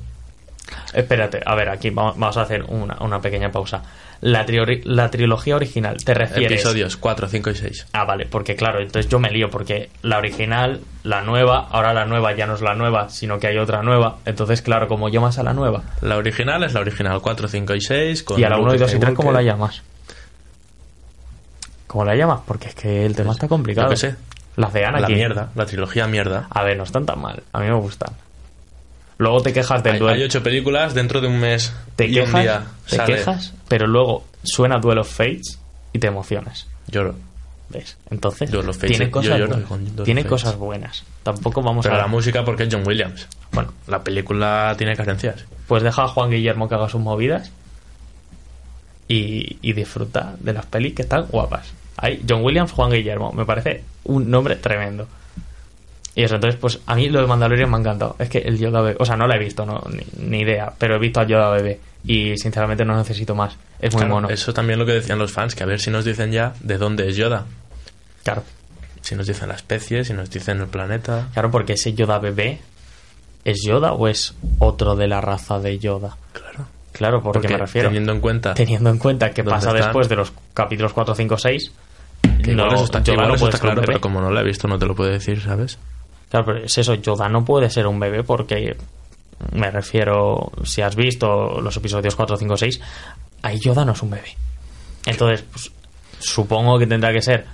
Espérate, 0.93 1.41
a 1.45 1.55
ver, 1.55 1.69
aquí 1.69 1.89
vamos, 1.89 2.17
vamos 2.17 2.37
a 2.37 2.41
hacer 2.41 2.63
una, 2.63 2.97
una 3.01 3.21
pequeña 3.21 3.51
pausa. 3.51 3.81
La, 4.21 4.45
la 4.83 5.09
trilogía 5.09 5.55
original, 5.55 5.97
¿te 6.03 6.13
refieres? 6.13 6.51
episodios 6.51 6.95
4, 6.95 7.27
5 7.27 7.49
y 7.49 7.55
6. 7.55 7.87
Ah, 7.93 8.05
vale, 8.05 8.27
porque 8.27 8.55
claro, 8.55 8.79
entonces 8.79 9.09
yo 9.11 9.17
me 9.19 9.31
lío, 9.31 9.49
porque 9.49 9.89
la 10.03 10.19
original, 10.19 10.81
la 11.03 11.21
nueva, 11.21 11.67
ahora 11.71 11.91
la 11.93 12.05
nueva 12.05 12.35
ya 12.35 12.45
no 12.45 12.53
es 12.53 12.61
la 12.61 12.75
nueva, 12.75 13.09
sino 13.09 13.39
que 13.39 13.47
hay 13.47 13.57
otra 13.57 13.81
nueva. 13.81 14.17
Entonces, 14.25 14.61
claro, 14.61 14.87
como 14.87 15.09
yo 15.09 15.21
más 15.21 15.39
a 15.39 15.43
la 15.43 15.53
nueva. 15.53 15.81
La 16.01 16.17
original 16.17 16.63
es 16.63 16.73
la 16.75 16.81
original 16.81 17.19
4, 17.19 17.47
5 17.47 17.73
y 17.75 17.81
6. 17.81 18.23
Con 18.23 18.39
y 18.39 18.43
a 18.43 18.49
la 18.49 18.57
1 18.57 18.69
y 18.69 18.77
Luke 18.77 18.85
2 18.85 18.93
y 18.93 18.99
3, 18.99 19.13
¿cómo 19.15 19.31
la 19.31 19.41
llamas? 19.41 19.81
¿Cómo 21.87 22.05
la 22.05 22.15
llamas? 22.15 22.41
Porque 22.45 22.67
es 22.69 22.75
que 22.75 23.05
el 23.05 23.15
tema 23.15 23.31
está 23.33 23.47
complicado. 23.47 23.87
Yo 23.87 23.91
qué 23.91 23.97
sé. 23.97 24.15
Las 24.55 24.71
de 24.73 24.81
La 24.81 24.89
Anakin. 24.89 25.15
mierda, 25.15 25.49
la 25.55 25.65
trilogía 25.65 26.07
mierda. 26.07 26.47
A 26.49 26.63
ver, 26.63 26.77
no 26.77 26.83
están 26.83 27.05
tan 27.05 27.19
mal. 27.19 27.41
A 27.53 27.59
mí 27.59 27.65
me 27.65 27.73
gustan. 27.75 28.13
Luego 29.21 29.41
te 29.41 29.53
quejas 29.53 29.83
del 29.83 29.93
Hay, 29.93 29.99
duelo. 29.99 30.15
hay 30.15 30.23
ocho 30.23 30.41
películas 30.41 30.93
dentro 30.95 31.21
de 31.21 31.27
un 31.27 31.39
mes 31.39 31.71
te 31.95 32.07
y 32.07 32.17
un 32.19 32.25
quejas, 32.25 32.41
día 32.41 32.63
te 32.89 32.95
sale. 32.97 33.15
quejas, 33.15 33.53
pero 33.67 33.85
luego 33.85 34.25
suena 34.43 34.79
Duel 34.79 34.97
of 34.97 35.07
Fates 35.11 35.59
y 35.93 35.99
te 35.99 36.07
emocionas. 36.07 36.67
Lloro. 36.87 37.13
¿Ves? 37.69 37.97
Entonces, 38.09 38.49
tiene 38.81 39.05
yo 39.05 39.11
cosas, 39.11 39.37
lloro 39.39 39.57
buenas. 39.67 40.03
tiene 40.03 40.25
cosas 40.25 40.55
buenas. 40.57 41.03
Tampoco 41.23 41.61
vamos 41.61 41.83
Pero 41.85 41.95
a... 41.95 41.99
la 41.99 42.07
música 42.07 42.43
porque 42.43 42.63
es 42.63 42.69
John 42.73 42.83
Williams. 42.85 43.27
Bueno, 43.53 43.71
La 43.87 44.03
película 44.03 44.73
tiene 44.77 44.95
carencias. 44.95 45.45
pues 45.67 45.83
deja 45.83 46.03
a 46.03 46.07
Juan 46.07 46.31
Guillermo 46.31 46.67
que 46.67 46.75
haga 46.75 46.89
sus 46.89 46.99
movidas 46.99 47.51
y, 49.07 49.57
y 49.61 49.73
disfruta 49.73 50.35
de 50.39 50.53
las 50.53 50.65
pelis 50.65 50.95
que 50.95 51.03
están 51.03 51.27
guapas. 51.27 51.71
Hay 51.97 52.21
John 52.27 52.43
Williams, 52.43 52.71
Juan 52.71 52.91
Guillermo. 52.91 53.31
Me 53.33 53.45
parece 53.45 53.83
un 54.05 54.29
nombre 54.31 54.55
tremendo. 54.55 55.07
Y 56.13 56.23
eso, 56.23 56.35
entonces, 56.35 56.59
pues 56.59 56.79
a 56.85 56.95
mí 56.95 57.07
lo 57.09 57.21
de 57.21 57.27
Mandalorian 57.27 57.69
me 57.69 57.77
ha 57.77 57.79
encantado. 57.79 58.15
Es 58.19 58.29
que 58.29 58.39
el 58.39 58.57
Yoda 58.57 58.81
bebé, 58.81 58.97
o 58.99 59.05
sea, 59.05 59.15
no 59.15 59.27
lo 59.27 59.33
he 59.33 59.39
visto, 59.39 59.65
no, 59.65 59.81
ni, 59.89 60.03
ni 60.27 60.41
idea, 60.41 60.73
pero 60.77 60.95
he 60.95 60.99
visto 60.99 61.21
al 61.21 61.27
Yoda 61.27 61.49
bebé 61.51 61.79
y 62.03 62.37
sinceramente 62.37 62.83
no 62.83 62.95
necesito 62.97 63.33
más. 63.33 63.55
Es 63.79 63.93
muy 63.93 64.01
Claro, 64.01 64.15
mono. 64.15 64.29
Eso 64.29 64.53
también 64.53 64.77
lo 64.79 64.85
que 64.85 64.91
decían 64.93 65.17
los 65.19 65.31
fans, 65.31 65.55
que 65.55 65.63
a 65.63 65.65
ver 65.65 65.79
si 65.79 65.89
nos 65.89 66.03
dicen 66.03 66.31
ya 66.31 66.53
de 66.59 66.77
dónde 66.77 67.07
es 67.07 67.15
Yoda. 67.15 67.45
Claro, 68.23 68.43
Si 69.01 69.15
nos 69.15 69.25
dicen 69.25 69.47
la 69.49 69.55
especie, 69.55 70.03
si 70.03 70.13
nos 70.13 70.29
dicen 70.29 70.59
el 70.59 70.67
planeta. 70.67 71.29
claro, 71.33 71.49
porque 71.49 71.73
ese 71.73 71.93
Yoda 71.93 72.19
bebé, 72.19 72.59
¿es 73.45 73.61
Yoda 73.65 73.93
o 73.93 74.07
es 74.09 74.35
otro 74.59 74.95
de 74.97 75.07
la 75.07 75.21
raza 75.21 75.59
de 75.59 75.79
Yoda? 75.79 76.17
Claro. 76.33 76.67
Claro, 76.91 77.23
porque, 77.23 77.39
Porque 77.39 77.53
me 77.53 77.57
refiero. 77.57 77.87
teniendo 77.87 78.11
en 78.11 78.19
cuenta 78.19 78.53
teniendo 78.53 78.89
en 78.89 78.97
cuenta 78.97 79.29
que 79.31 79.43
¿Dónde 79.43 79.55
pasa 79.55 79.69
están? 79.69 79.83
después 79.83 80.09
de 80.09 80.17
los 80.17 80.33
capítulos 80.53 80.91
4, 80.91 81.15
5, 81.15 81.37
6. 81.37 81.71
que 82.43 82.51
igual 82.51 82.67
no, 82.67 82.75
eso 82.75 82.83
está, 82.83 82.99
Yoda 83.01 83.13
igual 83.13 83.27
no 83.29 83.35
eso 83.35 83.45
está 83.45 83.57
ser 83.59 83.67
un 83.69 83.73
claro, 83.75 83.85
pero 83.87 84.01
como 84.01 84.19
no 84.19 84.29
lo 84.29 84.39
he 84.39 84.43
visto 84.43 84.67
no 84.67 84.77
te 84.77 84.85
lo 84.85 84.93
puedo 84.93 85.09
decir, 85.09 85.41
¿sabes? 85.41 85.79
Claro, 86.31 86.45
pero 86.45 86.63
es 86.63 86.77
eso, 86.77 86.95
Yoda 86.95 87.27
no 87.27 87.43
puede 87.43 87.69
ser 87.69 87.85
un 87.85 87.99
bebé 87.99 88.23
porque 88.23 88.77
me 89.51 89.69
refiero, 89.69 90.51
si 90.63 90.81
has 90.81 90.95
visto 90.95 91.59
los 91.59 91.75
episodios 91.75 92.15
4, 92.15 92.37
5, 92.37 92.57
6, 92.57 92.81
ahí 93.41 93.59
Yoda 93.59 93.83
no 93.83 93.91
es 93.91 94.01
un 94.01 94.11
bebé. 94.11 94.37
Entonces, 95.05 95.43
pues, 95.51 95.71
supongo 96.19 96.79
que 96.79 96.87
tendrá 96.87 97.11
que 97.11 97.21
ser 97.21 97.45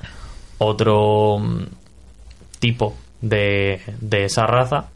otro 0.59 1.39
mm, 1.39 1.63
tipo 2.59 2.95
de, 3.21 3.81
de 3.99 4.25
esa 4.25 4.45
raza 4.45 4.89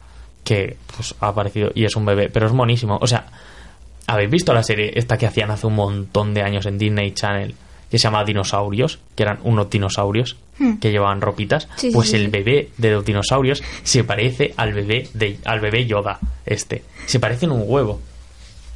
que 0.44 0.76
pues 0.94 1.14
ha 1.20 1.28
aparecido 1.28 1.70
y 1.74 1.84
es 1.84 1.96
un 1.96 2.04
bebé, 2.04 2.28
pero 2.28 2.46
es 2.46 2.52
monísimo. 2.52 2.98
O 3.00 3.06
sea, 3.08 3.26
¿habéis 4.06 4.30
visto 4.30 4.52
la 4.52 4.62
serie 4.62 4.92
esta 4.94 5.16
que 5.16 5.26
hacían 5.26 5.50
hace 5.50 5.66
un 5.66 5.74
montón 5.74 6.34
de 6.34 6.42
años 6.42 6.66
en 6.66 6.78
Disney 6.78 7.12
Channel? 7.12 7.54
Que 7.92 7.98
se 7.98 8.04
llama 8.04 8.24
Dinosaurios, 8.24 8.98
que 9.14 9.22
eran 9.22 9.38
unos 9.44 9.70
dinosaurios 9.70 10.36
Hmm. 10.58 10.78
que 10.80 10.90
llevaban 10.90 11.20
ropitas. 11.22 11.66
Sí, 11.76 11.90
pues 11.94 12.10
sí, 12.10 12.16
el 12.16 12.24
sí. 12.26 12.28
bebé 12.30 12.68
de 12.76 12.90
los 12.90 13.04
dinosaurios 13.04 13.62
se 13.84 14.04
parece 14.04 14.52
al 14.58 14.74
bebé 14.74 15.08
de 15.14 15.38
al 15.46 15.60
bebé 15.60 15.86
Yoda 15.86 16.18
este 16.44 16.82
se 17.06 17.18
parece 17.18 17.46
en 17.46 17.52
un 17.52 17.64
huevo 17.66 18.00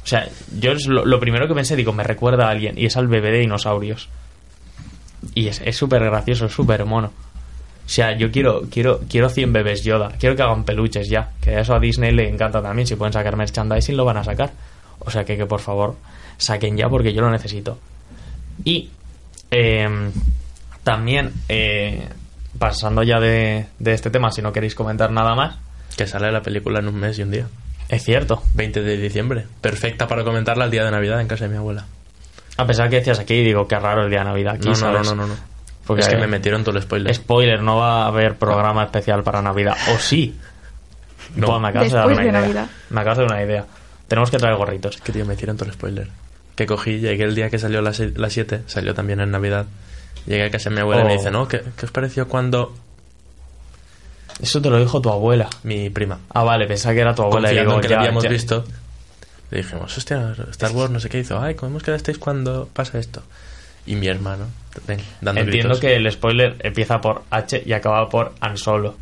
o 0.03 0.07
sea 0.07 0.27
yo 0.59 0.71
es 0.71 0.87
lo, 0.87 1.05
lo 1.05 1.19
primero 1.19 1.47
que 1.47 1.53
pensé 1.53 1.75
digo 1.75 1.93
me 1.93 2.03
recuerda 2.03 2.47
a 2.47 2.49
alguien 2.49 2.79
y 2.79 2.87
es 2.87 2.97
al 2.97 3.07
bebé 3.07 3.29
de 3.29 3.39
dinosaurios 3.41 4.09
y 5.35 5.47
es 5.49 5.61
es 5.63 5.77
súper 5.77 6.03
gracioso 6.03 6.47
es 6.47 6.51
súper 6.53 6.83
mono 6.85 7.07
o 7.85 7.89
sea 7.89 8.17
yo 8.17 8.31
quiero 8.31 8.63
quiero 8.71 9.01
quiero 9.07 9.29
100 9.29 9.53
bebés 9.53 9.83
Yoda 9.83 10.13
quiero 10.19 10.35
que 10.35 10.41
hagan 10.41 10.63
peluches 10.63 11.07
ya 11.09 11.29
que 11.41 11.59
eso 11.59 11.75
a 11.75 11.79
Disney 11.79 12.11
le 12.11 12.27
encanta 12.27 12.59
también 12.61 12.87
si 12.87 12.95
pueden 12.95 13.13
sacar 13.13 13.35
merchandising 13.35 13.95
lo 13.95 14.03
van 14.03 14.17
a 14.17 14.23
sacar 14.23 14.51
o 14.99 15.11
sea 15.11 15.23
que 15.25 15.37
que 15.37 15.45
por 15.45 15.59
favor 15.59 15.95
saquen 16.37 16.75
ya 16.75 16.89
porque 16.89 17.13
yo 17.13 17.21
lo 17.21 17.29
necesito 17.29 17.77
y 18.65 18.89
eh, 19.51 19.87
también, 20.83 21.33
eh, 21.49 22.07
pasando 22.57 23.03
ya 23.03 23.19
de, 23.19 23.67
de 23.79 23.93
este 23.93 24.09
tema, 24.09 24.31
si 24.31 24.41
no 24.41 24.51
queréis 24.53 24.75
comentar 24.75 25.11
nada 25.11 25.35
más, 25.35 25.57
Que 25.95 26.07
sale 26.07 26.31
la 26.31 26.41
película 26.41 26.79
en 26.79 26.87
un 26.87 26.95
mes 26.95 27.17
y 27.19 27.23
un 27.23 27.31
día. 27.31 27.47
es 27.89 28.03
cierto. 28.03 28.43
20 28.53 28.81
de 28.81 28.97
diciembre. 28.97 29.45
Perfecta 29.61 30.07
para 30.07 30.23
comentarla 30.23 30.65
el 30.65 30.71
día 30.71 30.83
de 30.83 30.91
Navidad 30.91 31.19
en 31.21 31.27
casa 31.27 31.45
de 31.45 31.51
mi 31.51 31.57
abuela. 31.57 31.85
A 32.57 32.65
pesar 32.65 32.89
que 32.89 32.97
decías 32.97 33.19
aquí, 33.19 33.43
digo, 33.43 33.67
qué 33.67 33.77
raro 33.79 34.03
el 34.03 34.09
día 34.09 34.19
de 34.19 34.25
Navidad 34.25 34.55
aquí, 34.55 34.69
No, 34.69 34.73
no, 34.75 34.79
no, 34.79 34.93
¿sabes? 35.03 35.07
no, 35.07 35.15
no, 35.15 35.27
no. 35.27 35.35
Porque 35.85 36.01
es 36.01 36.09
que 36.09 36.15
eh, 36.15 36.19
me 36.19 36.27
metieron 36.27 36.63
todo 36.63 36.75
el 36.75 36.81
spoiler. 36.83 37.13
Spoiler, 37.15 37.61
no 37.61 37.77
va 37.77 38.03
a 38.03 38.07
haber 38.07 38.35
programa 38.35 38.83
especial 38.83 39.23
para 39.23 39.41
Navidad. 39.41 39.77
¿O 39.95 39.97
sí? 39.99 40.37
No. 41.35 41.47
Pues 41.47 41.61
me 41.61 41.67
acabas 41.69 41.91
de 41.91 41.97
dar 41.97 42.07
una 42.07 42.15
de 42.17 42.21
idea. 42.29 42.41
Navidad. 42.41 42.67
Me 42.89 43.01
acabas 43.01 43.17
de 43.19 43.23
dar 43.25 43.33
una 43.33 43.43
idea. 43.43 43.65
Tenemos 44.07 44.31
que 44.31 44.37
traer 44.37 44.55
gorritos. 44.57 44.97
Que 44.97 45.11
tío, 45.13 45.25
me 45.25 45.35
hicieron 45.35 45.55
todo 45.55 45.69
el 45.69 45.73
spoiler. 45.75 46.07
Que 46.57 46.65
cogí, 46.65 46.99
llegué 46.99 47.23
el 47.23 47.35
día 47.35 47.49
que 47.49 47.57
salió 47.59 47.81
las 47.81 47.97
7, 47.97 48.63
salió 48.67 48.93
también 48.93 49.21
en 49.21 49.31
Navidad. 49.31 49.65
Llegué 50.25 50.43
a 50.43 50.51
casa 50.51 50.69
de 50.69 50.75
mi 50.75 50.81
abuela 50.81 51.03
y 51.03 51.05
me 51.05 51.13
Oh. 51.13 51.17
dice, 51.17 51.31
¿no? 51.31 51.47
¿Qué, 51.47 51.61
qué 51.77 51.85
os 51.85 51.91
pareció 51.91 52.27
cuando 52.27 52.75
Eso 54.41 54.61
te 54.61 54.69
lo 54.69 54.77
dijo 54.79 54.99
tu 55.01 55.09
abuela. 55.09 55.49
mi 55.63 55.89
prima, 55.89 56.19
Ah, 56.33 56.43
vale, 56.43 56.67
pensaba 56.67 56.93
que 56.95 57.01
era 57.01 57.15
tu 57.15 57.21
abuela. 57.23 57.51
y 57.51 57.55
confiando 57.55 57.69
digo, 57.71 57.75
en 57.75 57.81
que 57.81 57.87
ya, 57.87 57.95
lo 57.95 58.01
habíamos 58.01 58.23
ya. 58.23 58.29
visto, 58.29 58.65
le 59.51 59.57
dijimos, 59.59 59.97
hostia, 59.97 60.35
Star 60.51 60.71
Wars 60.71 60.91
no 60.91 60.99
sé 60.99 61.09
qué 61.09 61.19
hizo. 61.19 61.39
Ay, 61.39 61.55
¿cómo 61.55 61.77
os 61.77 61.83
quedasteis 61.83 62.17
cuando 62.17 62.67
pasa 62.73 62.99
esto? 62.99 63.23
Y 63.85 63.95
mi 63.95 64.07
hermano, 64.07 64.45
ven, 64.85 64.99
dando 65.21 65.41
Entiendo 65.41 65.69
gritos. 65.75 65.79
que 65.79 65.95
el 65.95 66.11
spoiler 66.11 66.57
empieza 66.59 66.99
por 66.99 67.23
H 67.29 67.63
y 67.65 67.71
acaba 67.73 68.09
por 68.09 68.33
Han 68.41 68.57
Solo. 68.57 68.95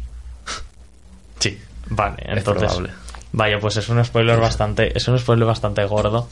Sí, 1.39 1.59
Vale, 1.87 2.17
Es 2.27 2.37
entonces. 2.37 2.63
probable. 2.67 2.89
Vaya, 3.37 3.59
pues 3.59 3.75
es 3.75 3.89
un 3.89 4.03
spoiler 4.05 4.39
bastante. 4.39 4.97
Es 4.97 5.07
un 5.09 5.19
spoiler 5.19 5.45
bastante 5.45 5.83
gordo. 5.83 6.29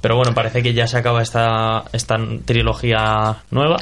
Pero 0.00 0.14
bueno, 0.16 0.32
parece 0.32 0.62
que 0.62 0.74
ya 0.74 0.86
se 0.86 0.96
acaba 0.96 1.20
esta, 1.20 1.82
esta 1.92 2.16
trilogía 2.44 3.38
nueva. 3.50 3.78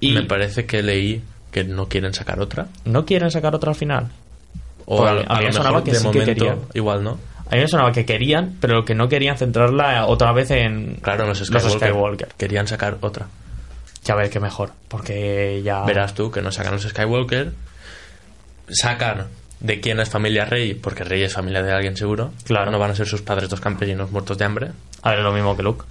Y 0.00 0.12
me 0.12 0.22
parece 0.22 0.66
que 0.66 0.82
leí 0.82 1.22
que 1.50 1.64
no 1.64 1.88
quieren 1.88 2.12
sacar 2.12 2.38
otra. 2.40 2.66
no 2.84 3.06
quieren 3.06 3.30
sacar 3.30 3.54
otra 3.54 3.70
al 3.70 3.76
final. 3.76 4.08
O 4.84 4.98
Pues 4.98 5.10
a, 5.26 5.32
a 5.32 5.36
a 5.36 5.38
mí 5.40 5.46
me 5.46 5.52
sonaba 5.54 5.82
que 5.82 5.92
de 5.92 5.96
sí 5.98 6.02
que 6.02 6.08
momento 6.18 6.34
querían. 6.34 6.58
igual 6.74 7.02
no. 7.02 7.18
A 7.50 7.54
mí 7.54 7.60
me 7.62 7.68
sonaba 7.68 7.92
que 7.92 8.04
querían, 8.04 8.56
pero 8.60 8.84
que 8.84 8.94
no 8.94 9.08
querían 9.08 9.38
centrarla 9.38 10.04
otra 10.06 10.32
vez 10.32 10.50
en 10.50 10.96
Claro, 11.00 11.26
los 11.26 11.38
Skywalker. 11.38 11.70
Skywalker. 11.88 12.28
Querían 12.36 12.66
sacar 12.68 12.98
otra. 13.00 13.26
Ya 14.04 14.14
ves 14.16 14.28
que 14.30 14.38
mejor, 14.38 14.72
porque 14.88 15.62
ya. 15.64 15.82
Verás 15.84 16.12
tú 16.14 16.30
que 16.30 16.42
no 16.42 16.52
sacan 16.52 16.74
los 16.74 16.82
Skywalker. 16.82 17.52
Sacan 18.68 19.26
de 19.60 19.80
quién 19.80 20.00
es 20.00 20.10
familia 20.10 20.44
Rey, 20.44 20.74
porque 20.74 21.04
Rey 21.04 21.22
es 21.22 21.32
familia 21.32 21.62
de 21.62 21.72
alguien 21.72 21.96
seguro. 21.96 22.32
Claro. 22.44 22.70
No 22.70 22.78
van 22.78 22.90
a 22.90 22.94
ser 22.94 23.06
sus 23.06 23.22
padres 23.22 23.48
dos 23.48 23.60
campesinos 23.60 24.10
muertos 24.10 24.36
de 24.38 24.44
hambre. 24.44 24.70
A 25.02 25.10
ver, 25.10 25.20
lo 25.20 25.32
mismo 25.32 25.56
que 25.56 25.62
Luke. 25.62 25.84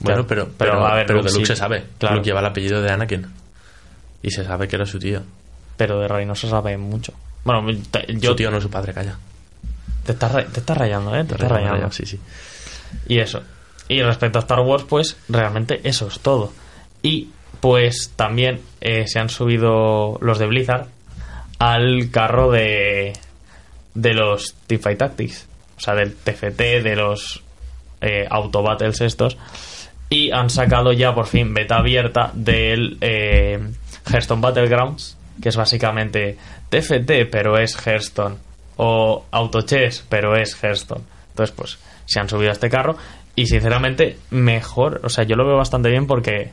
Bueno, 0.00 0.24
Claro. 0.24 0.26
pero, 0.26 0.44
Pero, 0.56 0.72
pero, 0.72 0.86
a 0.86 0.94
ver, 0.94 1.06
pero 1.06 1.18
Luke 1.18 1.28
de 1.28 1.34
Luke 1.34 1.46
sí. 1.46 1.52
se 1.52 1.56
sabe. 1.56 1.84
Claro. 1.98 2.16
Luke 2.16 2.26
lleva 2.26 2.40
el 2.40 2.46
apellido 2.46 2.80
de 2.80 2.90
Anakin. 2.90 3.26
Y 4.22 4.30
se 4.30 4.44
sabe 4.44 4.68
que 4.68 4.76
era 4.76 4.86
su 4.86 4.98
tío. 4.98 5.22
Pero 5.76 6.00
de 6.00 6.08
Rey 6.08 6.24
no 6.26 6.34
se 6.34 6.48
sabe 6.48 6.76
mucho. 6.76 7.12
Bueno, 7.44 7.66
te- 7.90 8.06
yo. 8.18 8.30
Su 8.30 8.36
tío 8.36 8.50
no 8.50 8.58
es 8.58 8.62
su 8.62 8.70
padre, 8.70 8.92
calla. 8.92 9.16
Te 10.04 10.12
estás 10.12 10.32
te 10.52 10.60
estás 10.60 10.76
rayando, 10.76 11.14
¿eh? 11.14 11.24
Te 11.24 11.34
estás 11.34 11.50
Rayado, 11.50 11.72
rayando. 11.74 11.92
Sí, 11.92 12.06
sí. 12.06 12.18
Y 13.08 13.18
eso. 13.18 13.42
Y 13.88 14.02
respecto 14.02 14.38
a 14.38 14.42
Star 14.42 14.60
Wars, 14.60 14.84
pues 14.88 15.16
realmente 15.28 15.80
eso 15.84 16.06
es 16.08 16.20
todo. 16.20 16.52
Y 17.02 17.30
pues 17.60 18.12
también 18.16 18.60
eh, 18.80 19.06
se 19.06 19.18
han 19.18 19.28
subido 19.28 20.16
los 20.22 20.38
de 20.38 20.46
Blizzard 20.46 20.86
al 21.60 22.10
carro 22.10 22.50
de, 22.50 23.12
de 23.94 24.14
los 24.14 24.54
Teamfight 24.66 24.98
Tactics. 24.98 25.46
O 25.76 25.80
sea, 25.80 25.94
del 25.94 26.14
TFT, 26.14 26.58
de 26.82 26.96
los 26.96 27.42
eh, 28.00 28.26
Auto 28.28 28.62
Battles 28.62 29.00
estos. 29.02 29.36
Y 30.08 30.32
han 30.32 30.50
sacado 30.50 30.92
ya 30.92 31.14
por 31.14 31.26
fin 31.26 31.54
beta 31.54 31.76
abierta 31.76 32.30
del 32.34 32.96
eh, 33.00 33.60
Hearthstone 34.10 34.40
Battlegrounds, 34.40 35.16
que 35.40 35.50
es 35.50 35.56
básicamente 35.56 36.36
TFT, 36.70 37.30
pero 37.30 37.58
es 37.58 37.76
Hearthstone. 37.86 38.36
O 38.78 39.26
Auto 39.30 39.60
Chess, 39.60 40.04
pero 40.08 40.36
es 40.36 40.54
Hearthstone. 40.62 41.02
Entonces, 41.30 41.54
pues, 41.54 41.78
se 42.06 42.20
han 42.20 42.28
subido 42.28 42.48
a 42.48 42.54
este 42.54 42.70
carro. 42.70 42.96
Y 43.36 43.46
sinceramente, 43.46 44.16
mejor. 44.30 45.02
O 45.04 45.10
sea, 45.10 45.24
yo 45.24 45.36
lo 45.36 45.46
veo 45.46 45.56
bastante 45.58 45.90
bien 45.90 46.06
porque. 46.06 46.52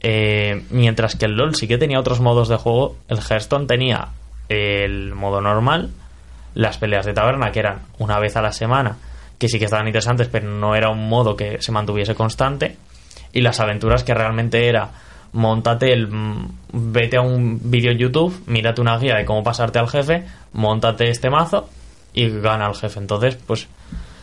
eh, 0.00 0.62
mientras 0.70 1.16
que 1.16 1.26
el 1.26 1.32
LOL 1.36 1.56
sí 1.56 1.66
que 1.66 1.76
tenía 1.76 1.98
otros 1.98 2.20
modos 2.20 2.48
de 2.48 2.56
juego, 2.56 2.96
el 3.08 3.18
Hearthstone 3.18 3.66
tenía 3.66 4.08
el 4.48 5.14
modo 5.14 5.40
normal, 5.40 5.90
las 6.54 6.78
peleas 6.78 7.06
de 7.06 7.12
taberna, 7.12 7.52
que 7.52 7.60
eran 7.60 7.80
una 7.98 8.18
vez 8.18 8.36
a 8.36 8.42
la 8.42 8.52
semana, 8.52 8.96
que 9.38 9.48
sí 9.48 9.58
que 9.58 9.66
estaban 9.66 9.86
interesantes, 9.86 10.28
pero 10.28 10.48
no 10.50 10.74
era 10.74 10.90
un 10.90 11.08
modo 11.08 11.36
que 11.36 11.60
se 11.60 11.72
mantuviese 11.72 12.14
constante, 12.14 12.76
y 13.32 13.40
las 13.40 13.60
aventuras 13.60 14.04
que 14.04 14.14
realmente 14.14 14.68
era 14.68 14.90
montate 15.32 15.92
el 15.92 16.08
mm, 16.08 16.48
vete 16.72 17.18
a 17.18 17.20
un 17.20 17.60
vídeo 17.70 17.92
YouTube, 17.92 18.42
mírate 18.46 18.80
una 18.80 18.98
guía 18.98 19.16
de 19.16 19.24
cómo 19.24 19.42
pasarte 19.42 19.78
al 19.78 19.88
jefe, 19.88 20.24
montate 20.52 21.10
este 21.10 21.30
mazo 21.30 21.68
y 22.14 22.28
gana 22.40 22.66
al 22.66 22.74
jefe. 22.74 22.98
Entonces, 22.98 23.36
pues 23.36 23.68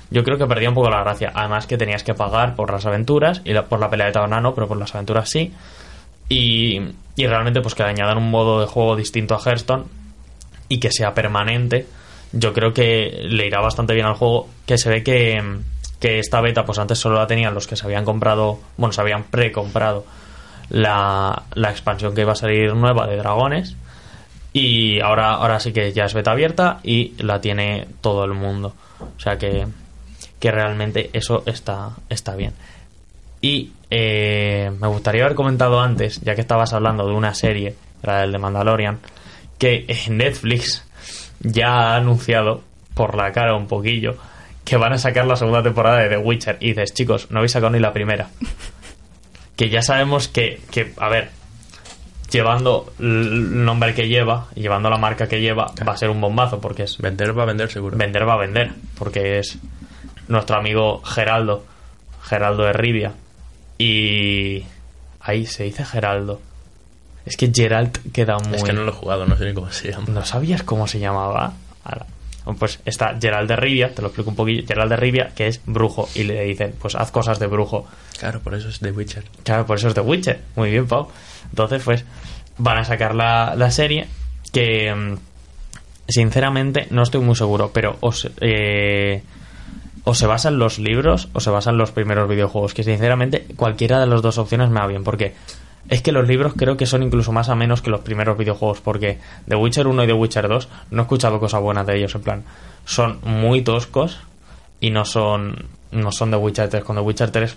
yo 0.09 0.23
creo 0.23 0.37
que 0.37 0.45
perdía 0.45 0.69
un 0.69 0.75
poco 0.75 0.89
la 0.89 1.01
gracia. 1.01 1.31
Además 1.33 1.67
que 1.67 1.77
tenías 1.77 2.03
que 2.03 2.13
pagar 2.13 2.55
por 2.55 2.71
las 2.71 2.85
aventuras 2.85 3.41
y 3.45 3.53
por 3.53 3.79
la 3.79 3.89
pelea 3.89 4.07
de 4.07 4.13
taberna 4.13 4.41
no, 4.41 4.53
pero 4.53 4.67
por 4.67 4.77
las 4.77 4.93
aventuras 4.95 5.29
sí. 5.29 5.53
Y, 6.27 6.81
y 7.15 7.27
realmente 7.27 7.61
pues 7.61 7.75
que 7.75 7.83
añadan 7.83 8.17
un 8.17 8.31
modo 8.31 8.59
de 8.59 8.67
juego 8.67 8.95
distinto 8.95 9.35
a 9.35 9.39
Hearthstone 9.39 9.85
y 10.69 10.79
que 10.79 10.91
sea 10.91 11.13
permanente, 11.13 11.87
yo 12.31 12.53
creo 12.53 12.73
que 12.73 13.21
le 13.23 13.47
irá 13.47 13.61
bastante 13.61 13.93
bien 13.93 14.05
al 14.05 14.15
juego. 14.15 14.49
Que 14.65 14.77
se 14.77 14.89
ve 14.89 15.03
que, 15.03 15.41
que 15.99 16.19
esta 16.19 16.41
beta, 16.41 16.65
pues 16.65 16.79
antes 16.79 16.99
solo 16.99 17.15
la 17.15 17.27
tenían 17.27 17.53
los 17.53 17.67
que 17.67 17.75
se 17.75 17.85
habían 17.85 18.05
comprado, 18.05 18.59
bueno, 18.77 18.93
se 18.93 19.01
habían 19.01 19.23
pre-comprado 19.23 20.05
la, 20.69 21.43
la 21.53 21.69
expansión 21.69 22.13
que 22.13 22.21
iba 22.21 22.33
a 22.33 22.35
salir 22.35 22.73
nueva 22.75 23.07
de 23.07 23.17
dragones. 23.17 23.75
Y 24.53 25.01
ahora, 25.01 25.33
ahora 25.33 25.59
sí 25.59 25.73
que 25.73 25.91
ya 25.91 26.05
es 26.05 26.13
beta 26.13 26.31
abierta 26.31 26.79
y 26.83 27.13
la 27.21 27.41
tiene 27.41 27.87
todo 28.01 28.23
el 28.23 28.33
mundo. 28.33 28.73
O 28.99 29.19
sea 29.19 29.37
que, 29.37 29.67
que 30.39 30.51
realmente 30.51 31.09
eso 31.13 31.43
está, 31.45 31.91
está 32.09 32.35
bien. 32.35 32.53
Y 33.41 33.71
eh, 33.89 34.71
me 34.79 34.87
gustaría 34.87 35.23
haber 35.23 35.35
comentado 35.35 35.79
antes, 35.79 36.21
ya 36.21 36.35
que 36.35 36.41
estabas 36.41 36.73
hablando 36.73 37.05
de 37.05 37.13
una 37.13 37.33
serie, 37.33 37.75
era 38.01 38.23
el 38.23 38.31
de 38.31 38.37
Mandalorian, 38.37 38.99
que 39.57 39.85
Netflix 40.09 40.85
ya 41.39 41.67
ha 41.67 41.95
anunciado, 41.95 42.61
por 42.93 43.15
la 43.15 43.31
cara 43.31 43.55
un 43.55 43.67
poquillo, 43.67 44.17
que 44.63 44.77
van 44.77 44.93
a 44.93 44.97
sacar 44.97 45.25
la 45.27 45.35
segunda 45.35 45.61
temporada 45.61 45.99
de 45.99 46.09
The 46.09 46.17
Witcher. 46.17 46.57
Y 46.59 46.69
dices, 46.69 46.93
chicos, 46.93 47.29
no 47.29 47.39
habéis 47.39 47.51
sacado 47.51 47.71
ni 47.71 47.79
la 47.79 47.93
primera. 47.93 48.29
Que 49.55 49.69
ya 49.69 49.81
sabemos 49.81 50.27
que, 50.27 50.59
que 50.69 50.91
a 50.97 51.07
ver, 51.07 51.29
llevando 52.29 52.91
el 52.99 53.63
nombre 53.63 53.93
que 53.93 54.09
lleva, 54.09 54.47
llevando 54.53 54.89
la 54.89 54.97
marca 54.97 55.29
que 55.29 55.39
lleva, 55.39 55.71
va 55.87 55.93
a 55.93 55.97
ser 55.97 56.09
un 56.09 56.19
bombazo, 56.19 56.59
porque 56.59 56.83
es 56.83 56.97
Vender 56.97 57.37
va 57.37 57.43
a 57.43 57.45
vender 57.45 57.71
seguro. 57.71 57.95
vender 57.95 58.27
va 58.27 58.33
a 58.33 58.37
vender, 58.37 58.73
porque 58.97 59.39
es 59.39 59.57
nuestro 60.27 60.57
amigo 60.57 61.01
Geraldo, 61.05 61.65
Geraldo 62.21 62.63
de 62.63 62.73
Rivia. 62.73 63.13
Y 63.77 64.65
ahí 65.21 65.45
se 65.45 65.63
dice 65.63 65.85
Geraldo. 65.85 66.41
Es 67.25 67.37
que 67.37 67.51
Geralt 67.53 67.97
queda 68.11 68.37
muy... 68.37 68.57
Es 68.57 68.63
que 68.63 68.73
no 68.73 68.83
lo 68.83 68.91
he 68.91 68.95
jugado, 68.95 69.25
no 69.25 69.35
sé 69.37 69.45
ni 69.45 69.53
cómo 69.53 69.71
se 69.71 69.91
llama. 69.91 70.05
¿No 70.09 70.23
sabías 70.25 70.63
cómo 70.63 70.87
se 70.87 70.99
llamaba? 70.99 71.53
Ahora, 71.83 72.05
Pues 72.59 72.79
está 72.85 73.17
Geralt 73.19 73.49
de 73.49 73.55
Rivia, 73.55 73.93
te 73.95 74.01
lo 74.01 74.09
explico 74.09 74.29
un 74.29 74.35
poquillo. 74.35 74.63
Geralt 74.67 74.89
de 74.91 74.95
Rivia, 74.97 75.31
que 75.35 75.47
es 75.47 75.61
brujo, 75.65 76.07
y 76.13 76.23
le 76.23 76.43
dicen, 76.43 76.75
pues 76.79 76.93
haz 76.95 77.09
cosas 77.11 77.39
de 77.39 77.47
brujo. 77.47 77.87
Claro, 78.19 78.39
por 78.41 78.53
eso 78.53 78.69
es 78.69 78.79
The 78.79 78.91
Witcher. 78.91 79.23
Claro, 79.43 79.65
por 79.65 79.77
eso 79.77 79.87
es 79.87 79.95
The 79.95 80.01
Witcher. 80.01 80.39
Muy 80.55 80.69
bien, 80.69 80.87
Pau. 80.87 81.07
Entonces, 81.49 81.81
pues, 81.83 82.05
van 82.57 82.77
a 82.77 82.85
sacar 82.85 83.15
la, 83.15 83.55
la 83.55 83.71
serie 83.71 84.07
que, 84.51 84.93
mm, 84.93 85.17
sinceramente, 86.07 86.87
no 86.91 87.01
estoy 87.01 87.21
muy 87.21 87.35
seguro, 87.35 87.71
pero 87.73 87.97
os, 88.01 88.29
eh, 88.41 89.23
o 90.03 90.13
se 90.13 90.27
basa 90.27 90.49
en 90.49 90.59
los 90.59 90.77
libros 90.77 91.29
o 91.33 91.39
se 91.39 91.49
basa 91.49 91.71
en 91.71 91.77
los 91.79 91.91
primeros 91.91 92.29
videojuegos. 92.29 92.75
Que, 92.75 92.83
sinceramente, 92.83 93.45
cualquiera 93.55 93.99
de 93.99 94.05
las 94.05 94.21
dos 94.21 94.37
opciones 94.37 94.69
me 94.69 94.79
va 94.79 94.85
bien, 94.87 95.03
porque 95.03 95.33
es 95.89 96.01
que 96.01 96.11
los 96.11 96.27
libros 96.27 96.53
creo 96.55 96.77
que 96.77 96.85
son 96.85 97.03
incluso 97.03 97.31
más 97.31 97.49
a 97.49 97.55
menos 97.55 97.81
que 97.81 97.89
los 97.89 98.01
primeros 98.01 98.37
videojuegos, 98.37 98.81
porque 98.81 99.19
The 99.47 99.55
Witcher 99.55 99.87
1 99.87 100.03
y 100.03 100.07
The 100.07 100.13
Witcher 100.13 100.47
2 100.47 100.69
no 100.91 101.01
he 101.01 101.03
escuchado 101.03 101.39
cosas 101.39 101.61
buenas 101.61 101.85
de 101.85 101.97
ellos, 101.97 102.15
en 102.15 102.21
plan, 102.21 102.43
son 102.85 103.19
muy 103.23 103.61
toscos 103.61 104.19
y 104.79 104.89
no 104.89 105.05
son 105.05 105.67
no 105.91 106.11
son 106.11 106.31
The 106.31 106.37
Witcher 106.37 106.69
3. 106.69 106.83
Con 106.83 106.95
The 106.95 107.01
Witcher 107.01 107.31
3 107.31 107.55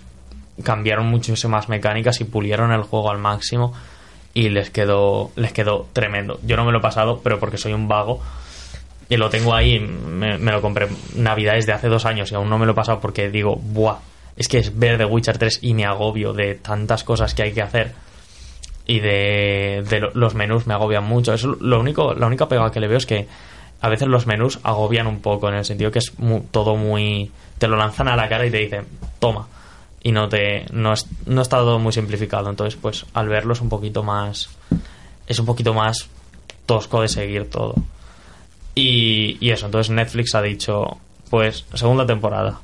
cambiaron 0.63 1.07
muchísimas 1.07 1.69
mecánicas 1.69 2.21
y 2.21 2.25
pulieron 2.25 2.71
el 2.71 2.83
juego 2.83 3.11
al 3.11 3.17
máximo 3.17 3.73
y 4.33 4.49
les 4.49 4.69
quedó 4.69 5.31
les 5.35 5.51
quedó 5.51 5.87
tremendo. 5.93 6.39
Yo 6.43 6.55
no 6.55 6.65
me 6.65 6.71
lo 6.71 6.79
he 6.79 6.81
pasado, 6.81 7.21
pero 7.23 7.39
porque 7.39 7.57
soy 7.57 7.73
un 7.73 7.87
vago 7.87 8.21
y 9.09 9.17
lo 9.17 9.31
tengo 9.31 9.55
ahí, 9.55 9.79
me, 9.79 10.37
me 10.37 10.51
lo 10.51 10.61
compré 10.61 10.87
Navidades 11.15 11.65
de 11.65 11.73
hace 11.73 11.87
dos 11.87 12.05
años 12.05 12.31
y 12.31 12.35
aún 12.35 12.47
no 12.47 12.59
me 12.59 12.67
lo 12.67 12.73
he 12.73 12.75
pasado 12.75 12.99
porque 12.99 13.31
digo, 13.31 13.55
buah, 13.55 13.97
es 14.37 14.47
que 14.47 14.59
es 14.59 14.77
ver 14.77 14.99
The 14.99 15.05
Witcher 15.05 15.39
3 15.39 15.59
y 15.63 15.73
me 15.73 15.85
agobio 15.85 16.33
de 16.33 16.53
tantas 16.55 17.03
cosas 17.03 17.33
que 17.33 17.41
hay 17.41 17.53
que 17.53 17.63
hacer 17.63 17.93
y 18.89 18.99
de, 19.01 19.85
de 19.87 19.99
lo- 19.99 20.11
los 20.15 20.33
menús 20.33 20.65
me 20.65 20.73
agobian 20.73 21.03
mucho. 21.03 21.31
Eso 21.33 21.55
lo 21.61 21.79
único, 21.79 22.13
la 22.15 22.25
única 22.25 22.47
pega 22.49 22.71
que 22.71 22.79
le 22.79 22.87
veo 22.87 22.97
es 22.97 23.05
que 23.05 23.27
a 23.81 23.87
veces 23.87 24.07
los 24.07 24.25
menús 24.25 24.59
agobian 24.63 25.05
un 25.05 25.19
poco 25.21 25.47
en 25.47 25.55
el 25.55 25.63
sentido 25.65 25.91
que 25.91 25.99
es 25.99 26.11
todo 26.51 26.75
muy 26.75 27.31
te 27.59 27.67
lo 27.67 27.77
lanzan 27.77 28.07
a 28.07 28.15
la 28.15 28.27
cara 28.27 28.45
y 28.47 28.51
te 28.51 28.57
dicen 28.57 28.85
toma 29.19 29.47
y 30.01 30.11
no 30.11 30.27
te 30.27 30.65
no, 30.71 30.91
es- 30.93 31.05
no 31.27 31.41
está 31.41 31.57
todo 31.57 31.77
muy 31.77 31.93
simplificado. 31.93 32.49
Entonces 32.49 32.79
pues 32.81 33.05
al 33.13 33.29
verlo 33.29 33.53
es 33.53 33.61
un 33.61 33.69
poquito 33.69 34.01
más 34.03 34.49
es 35.27 35.37
un 35.39 35.45
poquito 35.45 35.73
más 35.75 36.07
tosco 36.65 37.01
de 37.01 37.09
seguir 37.09 37.47
todo. 37.49 37.75
Y, 38.75 39.37
y 39.39 39.51
eso 39.51 39.67
entonces 39.67 39.91
Netflix 39.91 40.33
ha 40.35 40.41
dicho 40.41 40.97
pues 41.29 41.63
segunda 41.75 42.05
temporada. 42.07 42.59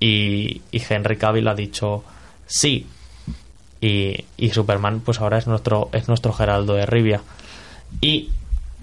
Y, 0.00 0.60
y 0.70 0.82
Henry 0.88 1.16
Cavill 1.16 1.48
ha 1.48 1.54
dicho 1.54 2.04
sí 2.46 2.86
y, 3.84 4.24
y 4.36 4.50
Superman 4.50 5.00
pues 5.00 5.20
ahora 5.20 5.38
es 5.38 5.46
nuestro 5.46 5.88
es 5.92 6.08
nuestro 6.08 6.32
Geraldo 6.32 6.74
de 6.74 6.86
Rivia 6.86 7.20
y 8.00 8.30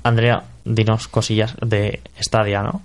Andrea 0.03 0.43
dinos 0.65 1.07
cosillas 1.07 1.55
de 1.61 2.01
Stadia 2.19 2.61
¿no? 2.61 2.81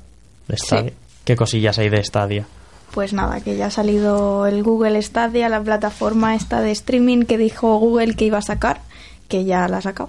de 0.49 0.57
Stadia 0.57 0.93
¿qué 1.27 1.37
cosillas 1.37 1.79
hay 1.79 1.91
de 1.91 2.03
Stadia? 2.03 2.47
Pues 2.95 3.13
nada, 3.13 3.41
que 3.41 3.57
ya 3.57 3.67
ha 3.67 3.71
salido 3.71 4.47
el 4.47 4.63
Google 4.63 5.03
Stadia, 5.03 5.51
la 5.51 5.61
plataforma 5.61 6.35
esta 6.35 6.63
de 6.63 6.71
streaming 6.71 7.25
que 7.25 7.37
dijo 7.37 7.77
Google 7.79 8.15
que 8.15 8.25
iba 8.25 8.39
a 8.39 8.43
sacar, 8.43 8.81
que 9.29 9.45
ya 9.45 9.69
la 9.69 9.79
ha 9.79 9.83
sacado. 9.83 10.09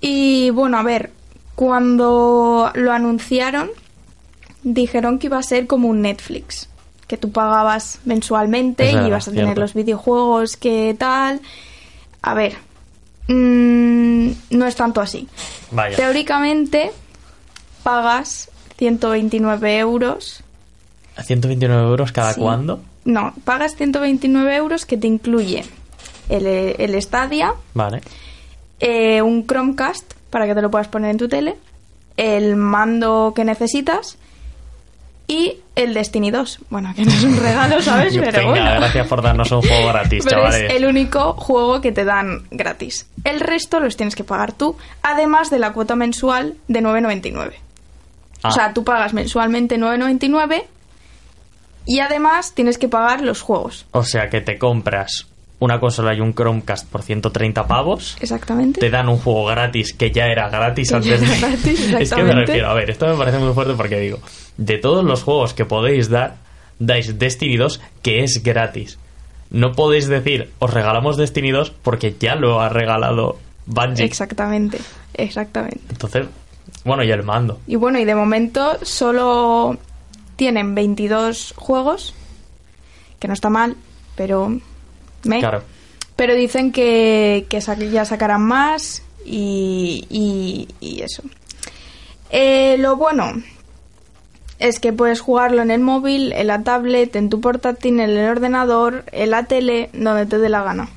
Y 0.00 0.50
bueno, 0.50 0.76
a 0.76 0.82
ver, 0.82 1.12
cuando 1.54 2.70
lo 2.74 2.92
anunciaron, 2.92 3.70
dijeron 4.64 5.18
que 5.18 5.28
iba 5.28 5.38
a 5.38 5.42
ser 5.42 5.66
como 5.66 5.88
un 5.88 6.02
Netflix, 6.02 6.68
que 7.14 7.20
tú 7.20 7.30
pagabas 7.30 8.00
mensualmente 8.04 8.90
y 8.90 9.06
ibas 9.06 9.28
a 9.28 9.30
tener 9.30 9.56
los 9.56 9.72
videojuegos 9.72 10.56
que 10.56 10.96
tal. 10.98 11.40
A 12.22 12.34
ver, 12.34 12.54
mm, 13.28 14.30
no 14.50 14.66
es 14.66 14.74
tanto 14.74 15.00
así. 15.00 15.28
vaya 15.70 15.96
Teóricamente, 15.96 16.90
pagas 17.84 18.50
129 18.78 19.78
euros. 19.78 20.42
¿A 21.16 21.22
129 21.22 21.82
euros 21.88 22.10
cada 22.10 22.32
Sí. 22.32 22.40
cuándo? 22.40 22.80
No, 23.04 23.32
pagas 23.44 23.76
129 23.76 24.56
euros 24.56 24.84
que 24.86 24.96
te 24.96 25.06
incluye 25.06 25.64
el, 26.28 26.46
el 26.46 27.00
Stadia, 27.02 27.54
Vale. 27.74 28.00
eh, 28.80 29.22
un 29.22 29.46
Chromecast 29.46 30.14
para 30.30 30.46
que 30.46 30.54
te 30.56 30.62
lo 30.62 30.70
puedas 30.70 30.88
poner 30.88 31.10
en 31.12 31.18
tu 31.18 31.28
tele, 31.28 31.54
el 32.16 32.56
mando 32.56 33.32
que 33.36 33.44
necesitas 33.44 34.16
y 35.26 35.56
el 35.74 35.94
Destiny 35.94 36.30
2. 36.30 36.58
Bueno, 36.70 36.92
que 36.94 37.04
no 37.04 37.10
es 37.10 37.24
un 37.24 37.36
regalo, 37.36 37.80
¿sabes? 37.80 38.14
Pero 38.18 38.32
Venga, 38.38 38.50
bueno. 38.50 38.70
gracias 38.80 39.06
por 39.06 39.22
darnos 39.22 39.50
un 39.52 39.62
juego 39.62 39.88
gratis, 39.88 40.24
Pero 40.24 40.36
chavales. 40.42 40.70
es 40.70 40.76
el 40.76 40.84
único 40.86 41.32
juego 41.34 41.80
que 41.80 41.92
te 41.92 42.04
dan 42.04 42.42
gratis. 42.50 43.06
El 43.24 43.40
resto 43.40 43.80
los 43.80 43.96
tienes 43.96 44.14
que 44.16 44.24
pagar 44.24 44.52
tú, 44.52 44.76
además 45.02 45.50
de 45.50 45.58
la 45.58 45.72
cuota 45.72 45.96
mensual 45.96 46.54
de 46.68 46.80
9,99. 46.82 47.52
Ah, 48.42 48.48
O 48.48 48.52
sea, 48.52 48.74
tú 48.74 48.84
pagas 48.84 49.14
mensualmente 49.14 49.78
9,99 49.78 50.64
y 51.86 52.00
además 52.00 52.52
tienes 52.54 52.78
que 52.78 52.88
pagar 52.88 53.20
los 53.22 53.40
juegos. 53.42 53.86
o 53.92 54.02
sea 54.04 54.28
que 54.30 54.40
te 54.40 54.58
compras 54.58 55.26
una 55.60 55.80
consola 55.80 56.12
y 56.14 56.20
un 56.20 56.34
Chromecast 56.34 56.86
por 56.90 57.02
130 57.02 57.66
pavos. 57.66 58.18
Exactamente. 58.20 58.80
Te 58.80 58.90
dan 58.90 59.08
un 59.08 59.16
juego 59.18 59.46
gratis 59.46 59.94
que 59.94 60.10
ya 60.10 60.26
era 60.26 60.50
gratis 60.50 60.90
Que 60.90 60.96
antes 60.96 61.22
era 61.22 61.48
gratis, 61.48 61.80
es 61.80 61.86
que 61.86 61.92
me 61.94 62.02
exactamente. 62.02 62.40
refiero, 62.46 62.68
a 62.70 62.74
ver, 62.74 62.90
esto 62.90 63.06
me 63.06 63.14
parece 63.16 63.38
muy 63.38 63.54
fuerte 63.54 63.72
porque 63.74 63.98
digo, 63.98 64.18
de 64.56 64.78
todos 64.78 65.04
los 65.04 65.22
juegos 65.22 65.54
que 65.54 65.64
podéis 65.64 66.08
dar, 66.08 66.36
dais 66.78 67.18
Destiny 67.18 67.56
2 67.56 67.80
que 68.02 68.22
es 68.24 68.42
gratis. 68.42 68.98
No 69.50 69.72
podéis 69.72 70.08
decir, 70.08 70.50
os 70.58 70.72
regalamos 70.72 71.16
Destiny 71.16 71.50
2 71.52 71.70
porque 71.70 72.14
ya 72.18 72.34
lo 72.34 72.60
ha 72.60 72.68
regalado 72.68 73.38
Bungie. 73.66 74.04
Exactamente, 74.04 74.78
exactamente. 75.14 75.80
Entonces, 75.90 76.26
bueno, 76.84 77.04
y 77.04 77.10
el 77.10 77.22
mando. 77.22 77.60
Y 77.66 77.76
bueno, 77.76 77.98
y 77.98 78.04
de 78.04 78.14
momento 78.14 78.78
solo 78.82 79.76
tienen 80.36 80.74
22 80.74 81.54
juegos, 81.56 82.14
que 83.20 83.28
no 83.28 83.34
está 83.34 83.48
mal, 83.50 83.76
pero... 84.16 84.58
me. 85.24 85.38
Claro. 85.40 85.62
Pero 86.16 86.34
dicen 86.34 86.70
que, 86.72 87.46
que 87.48 87.60
sa- 87.60 87.76
ya 87.78 88.04
sacarán 88.04 88.42
más 88.42 89.02
y, 89.24 90.04
y- 90.10 90.68
y 90.80 91.02
eso. 91.02 91.22
Eh, 92.30 92.76
lo 92.78 92.96
bueno 92.96 93.32
es 94.58 94.80
que 94.80 94.92
puedes 94.92 95.20
jugarlo 95.20 95.62
en 95.62 95.70
el 95.70 95.80
móvil, 95.80 96.32
en 96.32 96.46
la 96.46 96.62
tablet, 96.62 97.14
en 97.16 97.28
tu 97.28 97.40
portátil, 97.40 98.00
en 98.00 98.10
el 98.10 98.28
ordenador, 98.28 99.04
en 99.12 99.30
la 99.30 99.44
tele, 99.44 99.90
donde 99.92 100.26
te 100.26 100.38
dé 100.38 100.48
la 100.48 100.62
gana. 100.62 100.88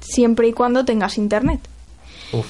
Siempre 0.00 0.48
y 0.48 0.52
cuando 0.52 0.84
tengas 0.84 1.18
internet. 1.18 1.60
Uf. 2.32 2.46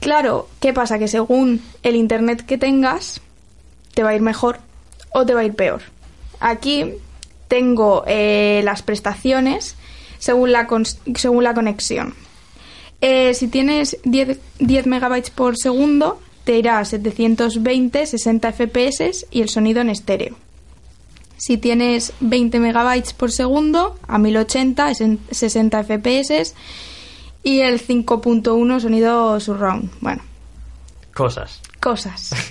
Claro, 0.00 0.48
¿qué 0.60 0.72
pasa? 0.72 0.98
Que 0.98 1.08
según 1.08 1.62
el 1.82 1.96
internet 1.96 2.44
que 2.46 2.58
tengas, 2.58 3.20
te 3.94 4.02
va 4.02 4.10
a 4.10 4.14
ir 4.14 4.22
mejor 4.22 4.58
o 5.12 5.26
te 5.26 5.34
va 5.34 5.40
a 5.40 5.44
ir 5.44 5.54
peor. 5.54 5.82
Aquí 6.40 6.94
tengo 7.48 8.04
eh, 8.06 8.60
las 8.64 8.82
prestaciones 8.82 9.76
según 10.18 10.52
la, 10.52 10.68
según 11.14 11.44
la 11.44 11.54
conexión. 11.54 12.14
Eh, 13.00 13.34
si 13.34 13.48
tienes 13.48 13.96
10, 14.04 14.38
10 14.58 14.86
megabytes 14.86 15.30
por 15.30 15.56
segundo, 15.56 16.20
te 16.48 16.56
irá 16.56 16.78
a 16.78 16.84
720, 16.86 18.06
60 18.06 18.52
FPS 18.54 19.26
y 19.30 19.42
el 19.42 19.50
sonido 19.50 19.82
en 19.82 19.90
estéreo. 19.90 20.34
Si 21.36 21.58
tienes 21.58 22.14
20 22.20 22.58
megabytes 22.58 23.12
por 23.12 23.30
segundo, 23.30 23.98
a 24.08 24.16
1080, 24.16 24.90
es 24.92 25.02
en 25.02 25.18
60 25.30 25.84
FPS 25.84 26.54
y 27.42 27.60
el 27.60 27.86
5.1 27.86 28.80
sonido 28.80 29.38
surround. 29.40 29.90
Bueno, 30.00 30.22
Cosas. 31.12 31.60
cosas. 31.80 32.30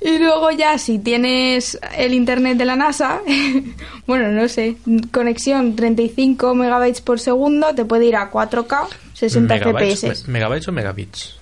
Y 0.00 0.18
luego 0.18 0.50
ya 0.52 0.78
si 0.78 0.98
tienes 1.00 1.76
el 1.98 2.14
internet 2.14 2.56
de 2.56 2.64
la 2.64 2.76
NASA, 2.76 3.20
bueno, 4.06 4.28
no 4.30 4.48
sé, 4.48 4.76
conexión 5.12 5.74
35 5.76 6.54
megabytes 6.54 7.00
por 7.02 7.18
segundo, 7.20 7.74
te 7.74 7.84
puede 7.84 8.06
ir 8.06 8.14
a 8.16 8.30
4K, 8.30 8.86
60 9.12 9.52
Megabytes, 9.54 10.00
FPS. 10.00 10.26
me- 10.28 10.32
¿Megabytes 10.34 10.68
o 10.68 10.72
megabits? 10.72 11.39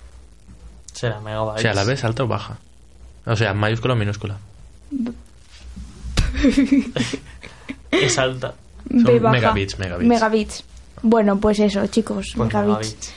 Será 0.98 1.18
O 1.18 1.22
megabytes. 1.22 1.62
sea, 1.62 1.74
¿la 1.74 1.84
ves 1.84 2.02
alta 2.04 2.24
o 2.24 2.26
baja? 2.26 2.58
O 3.26 3.36
sea, 3.36 3.54
mayúscula 3.54 3.94
o 3.94 3.96
minúscula. 3.96 4.36
Es 7.90 8.18
alta. 8.18 8.54
Son 8.90 9.04
B 9.04 9.18
baja. 9.18 9.32
megabits, 9.32 9.78
megabits. 9.78 10.08
Megabits. 10.08 10.64
Bueno, 11.02 11.38
pues 11.38 11.58
eso, 11.60 11.86
chicos, 11.86 12.26
Pues 12.36 12.48
megabits. 12.52 12.78
megabits. 12.78 13.14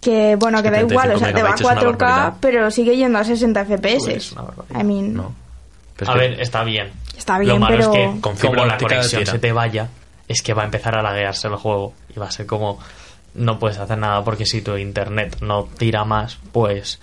Que 0.00 0.36
bueno, 0.36 0.62
que 0.62 0.70
da 0.70 0.78
75 0.80 0.92
igual, 0.92 1.16
o 1.16 1.18
sea, 1.18 1.28
te 1.28 1.42
va 1.42 1.48
a 1.48 1.52
megabytes 1.52 1.60
es 1.60 1.66
una 1.66 1.80
4K, 1.80 1.98
barbaridad. 1.98 2.34
pero 2.40 2.70
sigue 2.70 2.96
yendo 2.96 3.18
a 3.18 3.24
60 3.24 3.64
FPS. 3.64 4.12
Es 4.16 4.32
una 4.32 4.42
barbaridad. 4.42 4.80
I 4.80 4.84
mean, 4.84 5.14
No. 5.14 5.34
A 6.06 6.12
es 6.12 6.18
ver, 6.18 6.40
está 6.40 6.64
bien. 6.64 6.92
Está 7.16 7.38
Lo 7.38 7.44
bien, 7.44 7.60
malo 7.60 7.76
pero- 7.76 7.92
es 7.94 7.98
que 8.14 8.20
Con 8.20 8.36
como 8.36 8.64
la 8.66 8.76
conexión 8.76 9.24
se 9.26 9.38
te 9.38 9.52
vaya, 9.52 9.88
es 10.28 10.42
que 10.42 10.52
va 10.52 10.62
a 10.62 10.64
empezar 10.66 10.94
a 10.96 11.02
laguearse 11.02 11.46
el 11.48 11.54
juego 11.56 11.94
y 12.14 12.18
va 12.18 12.26
a 12.26 12.30
ser 12.30 12.46
como 12.46 12.78
no 13.34 13.58
puedes 13.58 13.78
hacer 13.78 13.98
nada 13.98 14.22
porque 14.24 14.46
si 14.46 14.62
tu 14.62 14.76
internet 14.76 15.38
no 15.40 15.64
tira 15.64 16.04
más, 16.04 16.38
pues, 16.52 17.00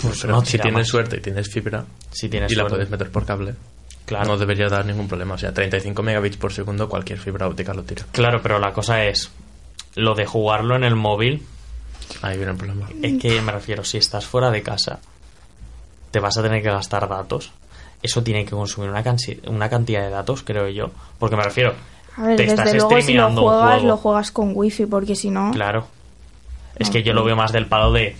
pues 0.00 0.24
no 0.24 0.44
si 0.44 0.58
tienes 0.58 0.80
más. 0.80 0.88
suerte 0.88 1.16
y 1.16 1.20
tienes 1.20 1.50
fibra 1.52 1.84
Si 2.10 2.28
tienes 2.28 2.50
y 2.52 2.54
la 2.54 2.66
puedes 2.66 2.88
meter 2.90 3.10
por 3.10 3.26
cable, 3.26 3.54
Claro. 4.06 4.26
no 4.26 4.36
debería 4.38 4.68
dar 4.68 4.84
ningún 4.86 5.06
problema. 5.08 5.34
O 5.34 5.38
sea, 5.38 5.52
35 5.54 6.02
megabits 6.02 6.36
por 6.36 6.52
segundo, 6.52 6.88
cualquier 6.88 7.18
fibra 7.18 7.46
óptica 7.46 7.72
lo 7.74 7.82
tira. 7.84 8.04
Claro, 8.12 8.40
pero 8.42 8.58
la 8.58 8.72
cosa 8.72 9.04
es 9.04 9.30
lo 9.94 10.14
de 10.14 10.26
jugarlo 10.26 10.74
en 10.76 10.84
el 10.84 10.96
móvil. 10.96 11.44
Ahí 12.22 12.36
viene 12.36 12.52
el 12.52 12.58
problema. 12.58 12.88
Es 13.02 13.20
que 13.20 13.40
me 13.40 13.52
refiero, 13.52 13.84
si 13.84 13.98
estás 13.98 14.26
fuera 14.26 14.50
de 14.50 14.62
casa, 14.62 14.98
te 16.10 16.18
vas 16.18 16.36
a 16.38 16.42
tener 16.42 16.60
que 16.62 16.70
gastar 16.70 17.08
datos. 17.08 17.52
Eso 18.02 18.22
tiene 18.22 18.44
que 18.44 18.50
consumir 18.52 18.90
una, 18.90 19.04
una 19.46 19.68
cantidad 19.68 20.02
de 20.02 20.10
datos, 20.10 20.42
creo 20.42 20.68
yo. 20.68 20.90
Porque 21.18 21.36
me 21.36 21.44
refiero, 21.44 21.74
A 22.16 22.22
ver, 22.22 22.36
te 22.36 22.44
estás 22.44 22.66
desde 22.72 22.78
luego 22.78 23.00
si 23.02 23.14
lo 23.14 23.30
juegas, 23.32 23.82
lo 23.82 23.96
juegas 23.96 24.30
con 24.32 24.52
wifi, 24.54 24.86
porque 24.86 25.14
si 25.14 25.30
no... 25.30 25.50
Claro. 25.52 25.86
Es 26.76 26.90
que 26.90 27.02
yo 27.02 27.12
lo 27.12 27.24
veo 27.24 27.36
más 27.36 27.52
del 27.52 27.66
palo 27.66 27.92
de. 27.92 28.16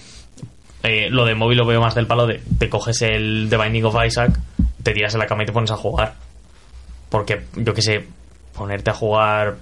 eh, 0.82 1.08
lo 1.10 1.24
de 1.24 1.34
móvil 1.34 1.58
lo 1.58 1.66
veo 1.66 1.80
más 1.80 1.94
del 1.94 2.06
palo 2.06 2.26
de. 2.26 2.40
Te 2.58 2.68
coges 2.68 3.00
el 3.02 3.46
The 3.48 3.56
Binding 3.56 3.84
of 3.86 3.96
Isaac, 4.04 4.38
te 4.82 4.92
tiras 4.92 5.14
en 5.14 5.20
la 5.20 5.26
cama 5.26 5.42
y 5.42 5.46
te 5.46 5.52
pones 5.52 5.70
a 5.70 5.76
jugar. 5.76 6.14
Porque, 7.08 7.46
yo 7.56 7.72
que 7.74 7.82
sé, 7.82 8.06
ponerte 8.54 8.90
a 8.90 8.94
jugar 8.94 9.56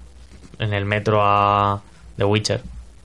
en 0.59 0.75
el 0.75 0.85
metro 0.85 1.21
a 1.23 1.81
The 2.17 2.25
Witcher. 2.25 2.61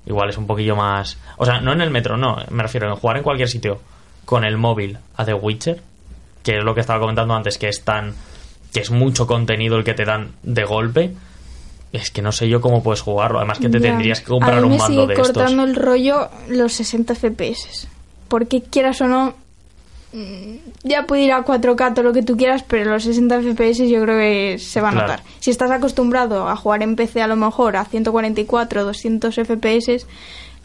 Igual 0.05 0.29
es 0.29 0.37
un 0.37 0.47
poquillo 0.47 0.75
más. 0.75 1.17
O 1.37 1.45
sea, 1.45 1.61
no 1.61 1.71
en 1.71 1.81
el 1.81 1.91
metro, 1.91 2.17
no. 2.17 2.37
Me 2.49 2.63
refiero 2.63 2.89
en 2.89 2.95
jugar 2.95 3.17
en 3.17 3.23
cualquier 3.23 3.47
sitio 3.47 3.79
con 4.25 4.43
el 4.43 4.57
móvil 4.57 4.97
a 5.15 5.23
The 5.25 5.33
Witcher. 5.35 5.81
Que 6.41 6.57
es 6.57 6.63
lo 6.63 6.73
que 6.73 6.81
estaba 6.81 6.99
comentando 6.99 7.33
antes, 7.35 7.57
que 7.57 7.69
es 7.69 7.83
tan. 7.83 8.13
Que 8.73 8.79
es 8.81 8.91
mucho 8.91 9.27
contenido 9.27 9.77
el 9.77 9.83
que 9.83 9.93
te 9.93 10.03
dan 10.05 10.31
de 10.43 10.63
golpe. 10.63 11.13
Es 11.91 12.09
que 12.09 12.21
no 12.23 12.31
sé 12.31 12.49
yo 12.49 12.59
cómo 12.59 12.81
puedes 12.81 13.01
jugarlo. 13.01 13.37
Además 13.37 13.59
que 13.59 13.69
te 13.69 13.79
Ya. 13.79 13.89
tendrías 13.89 14.19
que 14.19 14.25
comprar 14.27 14.57
a 14.57 14.61
mí 14.61 14.63
un 14.67 14.77
mando 14.77 14.85
sigue 14.87 15.07
de 15.07 15.13
estos. 15.13 15.27
cortando 15.31 15.63
el 15.63 15.75
rollo 15.75 16.29
los 16.49 16.73
60 16.73 17.13
FPS. 17.13 17.87
Porque 18.27 18.63
quieras 18.63 18.99
o 19.01 19.07
no, 19.07 19.35
mm, 20.11 20.55
ya 20.83 21.05
puede 21.05 21.21
ir 21.25 21.33
a 21.33 21.43
4K 21.45 21.93
todo 21.93 22.03
lo 22.03 22.11
que 22.13 22.23
tú 22.23 22.35
quieras, 22.35 22.63
pero 22.67 22.89
los 22.91 23.03
60 23.03 23.37
FPS 23.41 23.87
yo 23.87 24.01
creo 24.01 24.17
que 24.17 24.57
se 24.57 24.81
va 24.81 24.89
a 24.89 24.91
Claro. 24.93 25.07
notar. 25.07 25.23
Si 25.39 25.51
estás 25.51 25.69
acostumbrado 25.69 26.49
a 26.49 26.55
jugar 26.55 26.81
en 26.81 26.95
PC 26.95 27.21
a 27.21 27.27
lo 27.27 27.35
mejor 27.35 27.75
a 27.77 27.85
144, 27.85 28.83
200 28.85 29.35
FPS, 29.37 30.07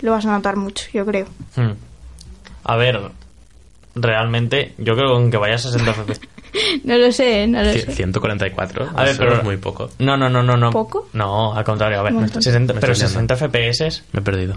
lo 0.00 0.12
vas 0.12 0.24
a 0.24 0.30
notar 0.30 0.56
mucho, 0.56 0.86
yo 0.94 1.04
creo. 1.04 1.26
Hmm. 1.56 1.72
A 2.64 2.76
ver, 2.76 3.00
realmente, 3.94 4.72
yo 4.78 4.94
creo 4.94 5.08
que 5.08 5.14
aunque 5.16 5.36
vayas 5.36 5.66
a 5.66 5.72
60 5.72 5.92
FPS. 5.92 6.20
No 6.84 6.96
lo 6.96 7.12
sé, 7.12 7.46
no 7.46 7.62
lo 7.62 7.72
sé. 7.72 7.90
144. 7.92 8.88
A 8.94 9.04
ver, 9.04 9.16
pero 9.18 9.36
es 9.36 9.44
muy 9.44 9.56
poco. 9.56 9.90
No, 9.98 10.16
no, 10.16 10.28
no, 10.28 10.42
no, 10.42 10.56
no. 10.56 10.70
¿Poco? 10.70 11.08
No, 11.12 11.54
al 11.54 11.64
contrario, 11.64 12.00
a 12.00 12.02
ver, 12.02 12.12
Un 12.12 12.20
montón. 12.22 12.42
60 12.42 12.74
Me 12.74 12.80
pero 12.80 12.92
estoy 12.92 13.08
60 13.08 13.36
FPS 13.36 14.02
Me 14.12 14.20
he 14.20 14.22
perdido. 14.22 14.56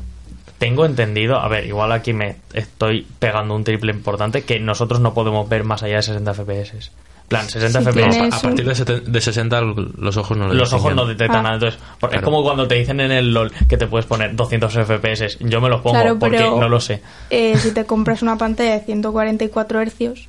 tengo 0.58 0.86
entendido, 0.86 1.38
a 1.39 1.47
ver, 1.47 1.65
igual 1.65 1.91
aquí 1.91 2.13
me 2.13 2.36
estoy 2.54 3.06
pegando 3.19 3.56
un 3.56 3.63
triple 3.63 3.91
importante 3.91 4.43
que 4.43 4.60
nosotros 4.60 4.99
no 5.01 5.13
podemos 5.13 5.47
ver 5.49 5.63
más 5.63 5.82
allá 5.84 5.97
de 5.97 6.04
60 6.04 6.34
FPS. 6.34 6.91
plan, 7.27 7.47
60 7.49 7.80
Si 7.80 7.86
FPS. 7.86 8.19
A, 8.36 8.41
partir 8.41 8.65
de, 8.65 8.73
seten- 8.75 9.04
de 9.04 9.21
60 9.21 9.62
los 9.62 10.17
ojos 10.17 10.38
no 10.38 10.47
lo 10.47 10.54
Los 10.54 10.73
ojos 10.73 10.93
no 10.93 11.06
detectan 11.06 11.38
Ah. 11.39 11.43
nada. 11.43 11.56
Entonces, 11.56 11.80
por- 11.99 12.10
es 12.10 12.15
Claro. 12.15 12.25
como 12.25 12.43
cuando 12.43 12.67
te 12.67 12.75
dicen 12.75 12.99
en 12.99 13.10
el 13.12 13.34
LOL 13.34 13.51
que 13.69 13.77
te 13.77 13.88
puedes 13.88 14.06
poner 14.06 14.36
200 14.36 14.75
FPS. 14.75 15.38
Yo 15.39 15.62
me 15.62 15.69
los 15.69 15.80
pongo 15.82 15.95
Claro, 15.95 16.19
porque 16.19 16.38
pero- 16.38 16.60
no 16.60 16.67
lo 16.67 16.80
sé. 16.82 17.01
Eh, 17.30 17.58
si 17.58 17.71
te 17.73 17.86
compras 17.86 18.21
una 18.21 18.38
pantalla 18.38 18.73
de 18.73 18.82
144 18.82 19.80
hercios, 19.82 20.27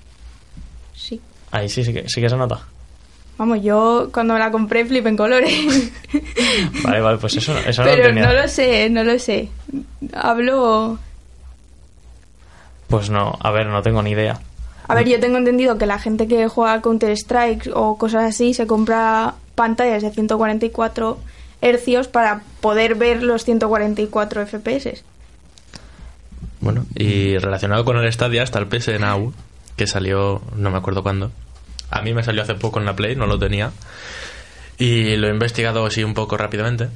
sí. 0.94 1.20
Ahí 1.52 1.68
sí, 1.68 1.84
sí 1.84 1.92
que, 1.92 2.08
sí 2.08 2.20
que 2.20 2.28
se 2.28 2.36
nota. 2.36 2.60
Vamos, 3.38 3.62
yo 3.62 4.10
cuando 4.12 4.34
me 4.34 4.40
la 4.40 4.50
compré 4.50 4.84
flipé 4.84 5.08
en 5.08 5.16
colores. 5.16 5.52
Vale, 6.84 7.00
vale, 7.00 7.18
pues 7.18 7.36
eso, 7.36 7.56
eso 7.66 7.82
no 7.82 7.88
lo 7.88 7.94
Pero 7.96 8.08
tenía. 8.08 8.26
no 8.26 8.32
lo 8.34 8.48
sé, 8.48 8.90
no 8.90 9.04
lo 9.04 9.18
sé. 9.18 9.48
Hablo... 10.12 10.98
Pues 12.88 13.08
no, 13.08 13.38
a 13.40 13.50
ver, 13.50 13.66
no 13.66 13.82
tengo 13.82 14.02
ni 14.02 14.10
idea. 14.10 14.38
A 14.86 14.94
ver, 14.94 15.08
yo 15.08 15.18
tengo 15.18 15.38
entendido 15.38 15.78
que 15.78 15.86
la 15.86 15.98
gente 15.98 16.28
que 16.28 16.46
juega 16.48 16.82
Counter-Strike 16.82 17.70
o 17.74 17.96
cosas 17.96 18.24
así 18.24 18.52
se 18.52 18.66
compra 18.66 19.34
pantallas 19.54 20.02
de 20.02 20.10
144 20.10 21.18
hercios 21.62 22.08
para 22.08 22.42
poder 22.60 22.96
ver 22.96 23.22
los 23.22 23.44
144 23.44 24.46
FPS. 24.46 25.02
Bueno, 26.60 26.84
y 26.94 27.38
relacionado 27.38 27.84
con 27.84 27.96
el 27.96 28.12
Stadia 28.12 28.42
está 28.42 28.58
el 28.58 28.66
PS 28.66 29.00
Now, 29.00 29.32
que 29.82 29.86
salió, 29.88 30.40
no 30.54 30.70
me 30.70 30.78
acuerdo 30.78 31.02
cuándo. 31.02 31.32
A 31.90 32.02
mí 32.02 32.14
me 32.14 32.22
salió 32.22 32.42
hace 32.42 32.54
poco 32.54 32.78
en 32.78 32.84
la 32.86 32.94
Play, 32.94 33.16
no 33.16 33.26
lo 33.26 33.36
tenía. 33.38 33.72
Y 34.78 35.16
lo 35.16 35.28
he 35.28 35.30
investigado 35.30 35.84
así 35.86 36.04
un 36.04 36.14
poco 36.14 36.36
rápidamente. 36.36 36.88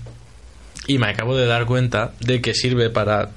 Y 0.87 0.99
me 0.99 1.09
acabo 1.09 1.37
de 1.37 1.47
dar 1.47 1.67
cuenta 1.67 2.13
de 2.21 2.41
que 2.41 2.55
sirve 2.55 2.91
para, 2.91 3.31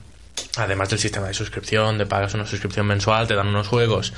además 0.58 0.90
del 0.90 1.00
sistema 1.00 1.28
de 1.28 1.34
suscripción, 1.34 1.98
de 1.98 2.06
pagas 2.06 2.34
una 2.36 2.46
suscripción 2.46 2.86
mensual, 2.86 3.28
te 3.28 3.36
dan 3.36 3.48
unos 3.48 3.68
juegos 3.68 4.14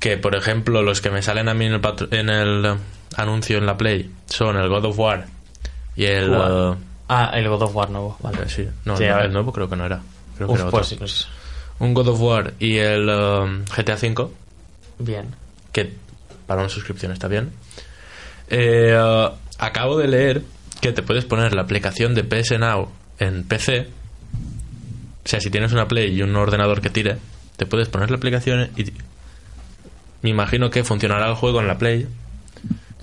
que, 0.00 0.16
por 0.16 0.34
ejemplo, 0.34 0.82
los 0.82 1.00
que 1.00 1.10
me 1.10 1.20
salen 1.22 1.48
a 1.48 1.54
mí 1.54 1.66
en 1.66 1.74
el, 1.74 1.80
patro- 1.80 2.08
en 2.10 2.28
el 2.30 2.64
eh, 2.64 2.74
anuncio 3.16 3.58
en 3.58 3.66
la 3.66 3.76
Play 3.76 4.10
son 4.26 4.56
el 4.56 4.68
God 4.68 4.86
of 4.86 4.98
War 4.98 5.26
y 5.96 6.04
el... 6.04 6.32
Eh, 6.32 6.74
Ah, 7.06 7.32
el 7.34 7.46
God 7.50 7.62
of 7.62 7.76
War 7.76 7.90
nuevo, 7.90 8.16
vale. 8.22 8.38
eh, 8.44 8.48
sí, 8.48 8.66
no, 8.86 8.96
Sí, 8.96 9.04
no, 9.04 9.20
el 9.20 9.30
nuevo 9.32 9.52
creo 9.52 9.68
que 9.68 9.76
no 9.76 9.84
era. 9.84 10.00
Creo 10.36 10.48
que 10.48 10.54
era 10.54 10.64
otro 10.64 10.70
pues 10.78 10.86
sí, 10.88 10.96
pues, 10.96 11.28
un 11.78 11.92
God 11.92 12.08
of 12.08 12.20
War 12.20 12.54
y 12.58 12.78
el 12.78 13.10
um, 13.10 13.62
GTA 13.66 13.96
V, 13.96 14.28
bien. 14.98 15.34
que 15.72 15.92
para 16.46 16.60
una 16.60 16.68
suscripción 16.68 17.10
está 17.12 17.26
bien. 17.28 17.50
Eh, 18.48 18.94
uh, 18.96 19.32
acabo 19.58 19.96
de 19.98 20.08
leer 20.08 20.42
que 20.80 20.92
te 20.92 21.02
puedes 21.02 21.24
poner 21.24 21.54
la 21.54 21.62
aplicación 21.62 22.14
de 22.14 22.22
PS 22.24 22.58
Now 22.58 22.90
en 23.18 23.44
PC. 23.44 23.88
O 25.24 25.28
sea, 25.28 25.40
si 25.40 25.50
tienes 25.50 25.72
una 25.72 25.88
Play 25.88 26.14
y 26.14 26.22
un 26.22 26.36
ordenador 26.36 26.80
que 26.82 26.90
tire, 26.90 27.16
te 27.56 27.64
puedes 27.66 27.88
poner 27.88 28.10
la 28.10 28.16
aplicación 28.18 28.70
y 28.76 28.92
me 30.22 30.30
imagino 30.30 30.70
que 30.70 30.84
funcionará 30.84 31.28
el 31.28 31.34
juego 31.34 31.60
en 31.60 31.66
la 31.68 31.78
Play, 31.78 32.06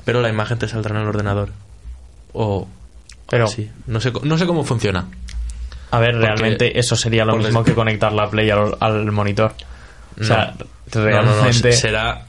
pero 0.06 0.22
la 0.22 0.30
imagen 0.30 0.60
te 0.60 0.68
saldrá 0.68 0.96
en 0.96 1.02
el 1.02 1.08
ordenador. 1.08 1.50
O 2.34 2.68
Pero- 3.30 3.48
sí, 3.48 3.70
no 3.88 4.00
sé, 4.00 4.12
no 4.24 4.38
sé 4.38 4.46
cómo 4.46 4.64
funciona. 4.64 5.08
A 5.90 6.00
ver, 6.00 6.12
Porque- 6.12 6.26
realmente 6.28 6.80
eso 6.80 6.96
sería 6.96 7.26
lo 7.26 7.36
mismo 7.38 7.64
que 7.64 7.74
conectar 7.74 8.14
la 8.14 8.30
Play 8.30 8.50
al, 8.52 8.78
al 8.80 9.12
monitor. 9.12 9.54
O 10.20 10.24
sea, 10.24 10.54
realmente... 10.92 11.70
no, 11.70 11.76
será 11.76 12.26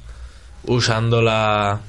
usando 0.66 1.22
la... 1.22 1.80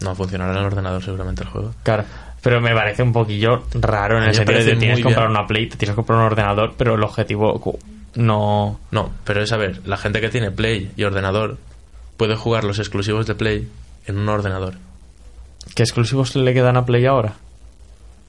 No, 0.00 0.14
funcionará 0.14 0.52
en 0.52 0.58
el 0.58 0.64
ordenador 0.66 1.02
seguramente 1.02 1.42
el 1.42 1.48
juego. 1.48 1.74
Claro, 1.82 2.04
pero 2.42 2.60
me 2.60 2.74
parece 2.74 3.02
un 3.02 3.12
poquillo 3.12 3.64
raro 3.74 4.18
en 4.18 4.24
el 4.24 4.34
sentido 4.34 4.58
de 4.58 4.72
que 4.72 4.76
tienes 4.76 4.98
que 4.98 5.04
comprar 5.04 5.28
bien. 5.28 5.38
una 5.38 5.46
Play, 5.46 5.68
te 5.68 5.76
tienes 5.76 5.94
que 5.94 5.96
comprar 5.96 6.18
un 6.18 6.26
ordenador, 6.26 6.74
pero 6.76 6.94
el 6.94 7.02
objetivo 7.02 7.78
no... 8.14 8.80
No, 8.90 9.10
pero 9.24 9.42
es 9.42 9.52
a 9.52 9.56
ver, 9.56 9.80
la 9.86 9.96
gente 9.96 10.20
que 10.20 10.28
tiene 10.28 10.50
Play 10.50 10.92
y 10.96 11.04
ordenador 11.04 11.58
puede 12.16 12.36
jugar 12.36 12.64
los 12.64 12.78
exclusivos 12.78 13.26
de 13.26 13.34
Play 13.34 13.68
en 14.06 14.18
un 14.18 14.28
ordenador. 14.28 14.74
¿Qué 15.74 15.82
exclusivos 15.82 16.36
le 16.36 16.52
quedan 16.52 16.76
a 16.76 16.84
Play 16.84 17.06
ahora? 17.06 17.34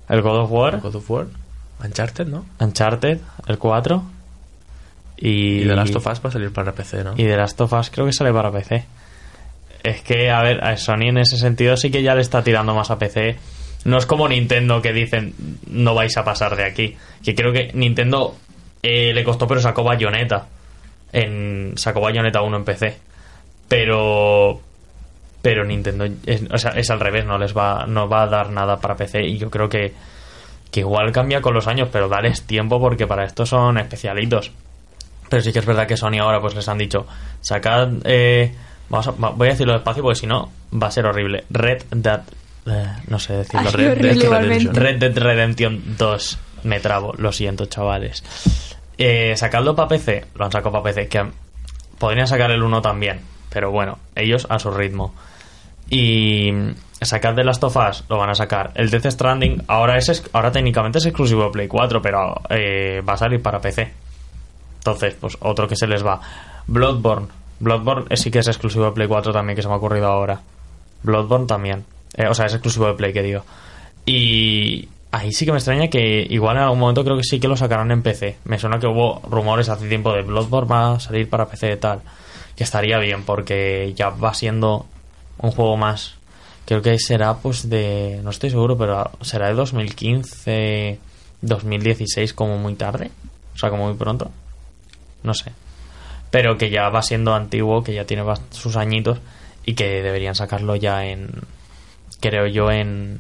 El 0.08 0.22
God 0.22 0.44
of 0.44 0.52
War, 0.52 0.80
God 0.80 0.96
of 0.96 1.12
War, 1.12 1.28
Uncharted, 1.84 2.28
¿no? 2.28 2.46
Uncharted, 2.60 3.20
el 3.48 3.58
4 3.58 4.15
y... 5.18 5.66
The 5.66 5.76
Last 5.76 5.96
of 5.96 6.08
Us 6.08 6.22
va 6.24 6.30
a 6.30 6.32
salir 6.32 6.52
para 6.52 6.74
PC, 6.74 7.04
¿no? 7.04 7.14
Y 7.14 7.24
The 7.24 7.38
Last 7.38 7.60
of 7.62 7.74
Us 7.74 7.90
creo 7.90 8.06
que 8.06 8.14
sale 8.14 8.32
para 8.34 8.52
PC. 8.52 8.86
Es 9.84 10.02
que, 10.02 10.32
a 10.32 10.42
ver, 10.42 10.64
a 10.64 10.76
Sony 10.78 11.10
en 11.10 11.20
ese 11.20 11.38
sentido 11.38 11.78
sí 11.78 11.92
que 11.92 12.02
ya 12.02 12.16
le 12.16 12.22
está 12.22 12.44
tirando 12.44 12.74
más 12.74 12.90
a 12.90 12.98
PC. 12.98 13.38
No 13.86 13.98
es 13.98 14.08
como 14.08 14.28
Nintendo 14.28 14.82
que 14.82 14.94
dicen 14.94 15.36
no 15.68 15.94
vais 15.94 16.18
a 16.18 16.24
pasar 16.24 16.56
de 16.56 16.64
aquí. 16.64 16.98
Que 17.24 17.36
creo 17.36 17.54
que 17.54 17.72
Nintendo 17.74 18.36
eh, 18.82 19.14
le 19.14 19.24
costó, 19.24 19.48
pero 19.48 19.62
sacó 19.62 19.84
Bayonetta. 19.84 20.48
En, 21.14 21.74
sacó 21.76 22.02
Bayonetta 22.02 22.42
1 22.42 22.58
en 22.58 22.66
PC. 22.66 22.98
Pero. 23.68 24.60
Pero 25.42 25.64
Nintendo 25.64 26.08
es, 26.26 26.44
o 26.52 26.58
sea, 26.58 26.72
es 26.72 26.90
al 26.90 27.00
revés, 27.00 27.24
no 27.24 27.38
les 27.38 27.56
va, 27.56 27.86
no 27.88 28.10
va 28.10 28.24
a 28.24 28.28
dar 28.28 28.50
nada 28.50 28.78
para 28.78 28.96
PC. 28.96 29.24
Y 29.24 29.38
yo 29.38 29.52
creo 29.52 29.70
que, 29.70 29.94
que 30.72 30.80
igual 30.80 31.12
cambia 31.12 31.42
con 31.42 31.54
los 31.54 31.68
años, 31.68 31.90
pero 31.92 32.10
dales 32.10 32.42
tiempo 32.42 32.80
porque 32.80 33.06
para 33.06 33.24
esto 33.24 33.46
son 33.46 33.78
especialitos. 33.78 34.52
Pero 35.30 35.42
sí 35.42 35.52
que 35.52 35.60
es 35.60 35.66
verdad 35.66 35.88
que 35.88 35.98
Sony 35.98 36.20
ahora 36.22 36.40
pues 36.40 36.56
les 36.56 36.68
han 36.68 36.78
dicho, 36.78 37.06
sacad, 37.42 37.90
eh, 38.04 38.54
vamos 38.90 39.08
a- 39.08 39.12
voy 39.12 39.48
a 39.48 39.52
decirlo 39.52 39.74
despacio 39.74 40.04
porque 40.04 40.20
si 40.20 40.28
no 40.28 40.52
va 40.74 40.88
a 40.88 40.92
ser 40.92 41.06
horrible. 41.06 41.44
Red 41.50 41.84
Dead, 41.92 42.22
eh, 42.68 42.86
no 43.08 43.18
sé 43.20 43.34
decirlo. 43.38 43.70
Ay, 43.70 43.88
Red 43.96 43.98
Dead. 44.02 44.30
Redemption. 44.30 44.76
Red 44.76 44.98
Dead 45.00 45.18
Redemption 45.18 45.84
2. 45.98 46.40
Me 46.64 46.80
trabo, 46.80 47.14
lo 47.18 47.32
siento, 47.32 47.66
chavales. 47.66 48.24
Eh, 48.98 49.34
sacadlo 49.36 49.76
para 49.76 49.88
PC, 49.90 50.26
lo 50.36 50.46
han 50.46 50.52
sacado 50.52 50.72
para 50.72 50.84
PC, 50.86 51.08
que 51.08 51.24
podrían 52.00 52.28
sacar 52.28 52.50
el 52.52 52.64
1 52.64 52.82
también, 52.82 53.22
pero 53.50 53.72
bueno, 53.72 54.00
ellos 54.16 54.48
a 54.50 54.58
su 54.60 54.72
ritmo. 54.72 55.14
Y 55.90 56.50
sacar 57.02 57.36
The 57.36 57.44
Last 57.44 57.64
of 57.64 57.76
Us, 57.78 58.04
lo 58.10 58.18
van 58.18 58.30
a 58.30 58.36
sacar. 58.36 58.72
El 58.76 58.90
Death 58.90 59.06
Stranding, 59.12 59.64
ahora, 59.68 59.98
es, 59.98 60.24
ahora 60.34 60.52
técnicamente 60.52 60.98
es 60.98 61.06
exclusivo 61.06 61.44
de 61.46 61.50
Play 61.52 61.68
4, 61.68 62.02
pero 62.02 62.42
eh, 62.50 63.02
va 63.08 63.14
a 63.14 63.18
salir 63.18 63.42
para 63.42 63.60
PC. 63.60 63.92
Entonces, 64.86 65.16
pues 65.20 65.36
otro 65.40 65.68
que 65.68 65.76
se 65.76 65.88
les 65.88 66.06
va. 66.06 66.22
Bloodborne. 66.68 67.28
Bloodborne 67.60 68.06
eh, 68.12 68.18
sí 68.18 68.30
que 68.30 68.40
es 68.40 68.48
exclusivo 68.48 68.86
de 68.86 68.92
Play 68.92 69.08
4 69.08 69.34
también, 69.34 69.56
que 69.56 69.64
se 69.64 69.68
me 69.68 69.74
ha 69.74 69.78
ocurrido 69.78 70.06
ahora. 70.06 70.40
Bloodborne 71.02 71.48
también. 71.48 71.86
Eh, 72.16 72.28
o 72.28 72.36
sea, 72.36 72.46
es 72.46 72.54
exclusivo 72.54 72.86
de 72.86 72.94
Play, 72.94 73.12
que 73.12 73.24
digo. 73.24 73.44
Y 74.06 74.88
ahí 75.10 75.32
sí 75.32 75.44
que 75.44 75.52
me 75.52 75.58
extraña 75.58 75.88
que 75.88 76.28
igual 76.30 76.58
en 76.58 76.64
algún 76.64 76.78
momento 76.78 77.04
creo 77.04 77.18
que 77.18 77.24
sí 77.24 77.40
que 77.40 77.48
lo 77.48 77.58
sacarán 77.58 77.90
en 77.90 78.04
PC. 78.04 78.38
Me 78.46 78.60
suena 78.60 78.78
que 78.78 78.86
hubo 78.86 79.22
rumores 79.28 79.70
hace 79.70 79.90
tiempo 79.90 80.14
de 80.14 80.22
Bloodborne 80.22 80.70
va 80.70 80.92
a 80.94 81.00
salir 81.00 81.28
para 81.32 81.48
PC 81.48 81.72
y 81.72 81.78
tal. 81.78 82.02
Que 82.56 82.64
estaría 82.64 83.00
bien 83.00 83.24
porque 83.24 83.92
ya 83.96 84.10
va 84.10 84.36
siendo 84.36 84.86
un 85.40 85.50
juego 85.50 85.78
más. 85.78 86.14
Creo 86.68 86.84
que 86.84 87.00
será 87.00 87.38
pues 87.38 87.68
de... 87.72 88.20
No 88.24 88.30
estoy 88.30 88.52
seguro, 88.52 88.78
pero 88.78 89.10
será 89.22 89.48
de 89.48 89.56
2015, 89.56 91.00
2016 91.42 92.34
como 92.36 92.60
muy 92.60 92.76
tarde. 92.76 93.10
O 93.56 93.58
sea, 93.58 93.72
como 93.72 93.88
muy 93.88 93.96
pronto. 93.96 94.30
No 95.26 95.34
sé. 95.34 95.52
Pero 96.32 96.58
que 96.58 96.70
ya 96.70 96.90
va 96.90 97.02
siendo 97.02 97.34
antiguo, 97.34 97.84
que 97.84 97.94
ya 97.94 98.06
tiene 98.06 98.24
sus 98.52 98.76
añitos 98.78 99.20
y 99.66 99.74
que 99.74 100.02
deberían 100.02 100.36
sacarlo 100.36 100.76
ya 100.76 101.06
en... 101.06 101.30
Creo 102.22 102.48
yo 102.48 102.72
en 102.72 103.20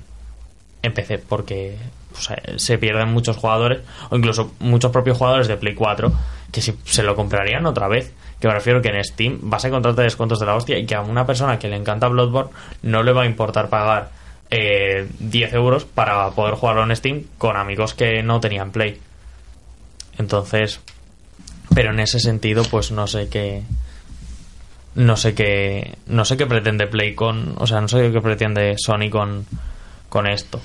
en 0.85 0.93
PC 0.93 1.17
porque 1.17 1.77
pues, 2.11 2.29
eh, 2.29 2.53
se 2.57 2.77
pierden 2.77 3.11
muchos 3.11 3.37
jugadores 3.37 3.81
o 4.09 4.15
incluso 4.15 4.53
muchos 4.59 4.91
propios 4.91 5.17
jugadores 5.17 5.47
de 5.47 5.57
Play 5.57 5.75
4 5.75 6.11
que 6.51 6.61
si 6.61 6.73
se 6.85 7.03
lo 7.03 7.15
comprarían 7.15 7.65
otra 7.65 7.87
vez 7.87 8.13
que 8.39 8.47
me 8.47 8.53
refiero 8.53 8.81
que 8.81 8.89
en 8.89 9.03
Steam 9.03 9.39
vas 9.41 9.65
a 9.65 9.67
encontrarte 9.67 10.01
descuentos 10.03 10.39
de 10.39 10.45
la 10.45 10.55
hostia 10.55 10.77
y 10.77 10.85
que 10.85 10.95
a 10.95 11.01
una 11.01 11.25
persona 11.25 11.59
que 11.59 11.67
le 11.67 11.75
encanta 11.75 12.07
Bloodborne 12.07 12.51
no 12.83 13.03
le 13.03 13.11
va 13.11 13.23
a 13.23 13.25
importar 13.25 13.69
pagar 13.69 14.11
eh, 14.51 15.07
10 15.19 15.53
euros 15.53 15.85
para 15.85 16.29
poder 16.31 16.55
jugarlo 16.55 16.83
en 16.83 16.95
Steam 16.95 17.23
con 17.37 17.57
amigos 17.57 17.93
que 17.93 18.21
no 18.23 18.39
tenían 18.39 18.71
Play 18.71 18.99
entonces 20.17 20.79
pero 21.75 21.91
en 21.91 21.99
ese 21.99 22.19
sentido 22.19 22.63
pues 22.63 22.91
no 22.91 23.05
sé 23.05 23.29
qué 23.29 23.61
no 24.95 25.15
sé 25.17 25.35
qué 25.35 25.97
no 26.07 26.25
sé 26.25 26.37
qué 26.37 26.47
pretende 26.47 26.87
Play 26.87 27.13
con 27.13 27.53
o 27.57 27.67
sea 27.67 27.81
no 27.81 27.87
sé 27.87 28.11
qué 28.11 28.21
pretende 28.21 28.75
Sony 28.79 29.11
con 29.11 29.45
con 30.09 30.25
esto 30.25 30.59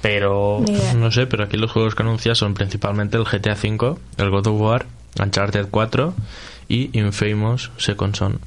pero. 0.00 0.60
No 0.96 1.10
sé, 1.10 1.26
pero 1.26 1.44
aquí 1.44 1.56
los 1.56 1.72
juegos 1.72 1.94
que 1.94 2.02
anuncia 2.02 2.34
son 2.34 2.54
principalmente 2.54 3.16
el 3.16 3.24
GTA 3.24 3.54
V, 3.54 3.96
el 4.16 4.30
God 4.30 4.46
of 4.46 4.60
War, 4.60 4.86
Uncharted 5.20 5.68
4 5.70 6.14
y 6.68 6.98
Infamous 6.98 7.70
Second 7.78 8.14
Son. 8.14 8.40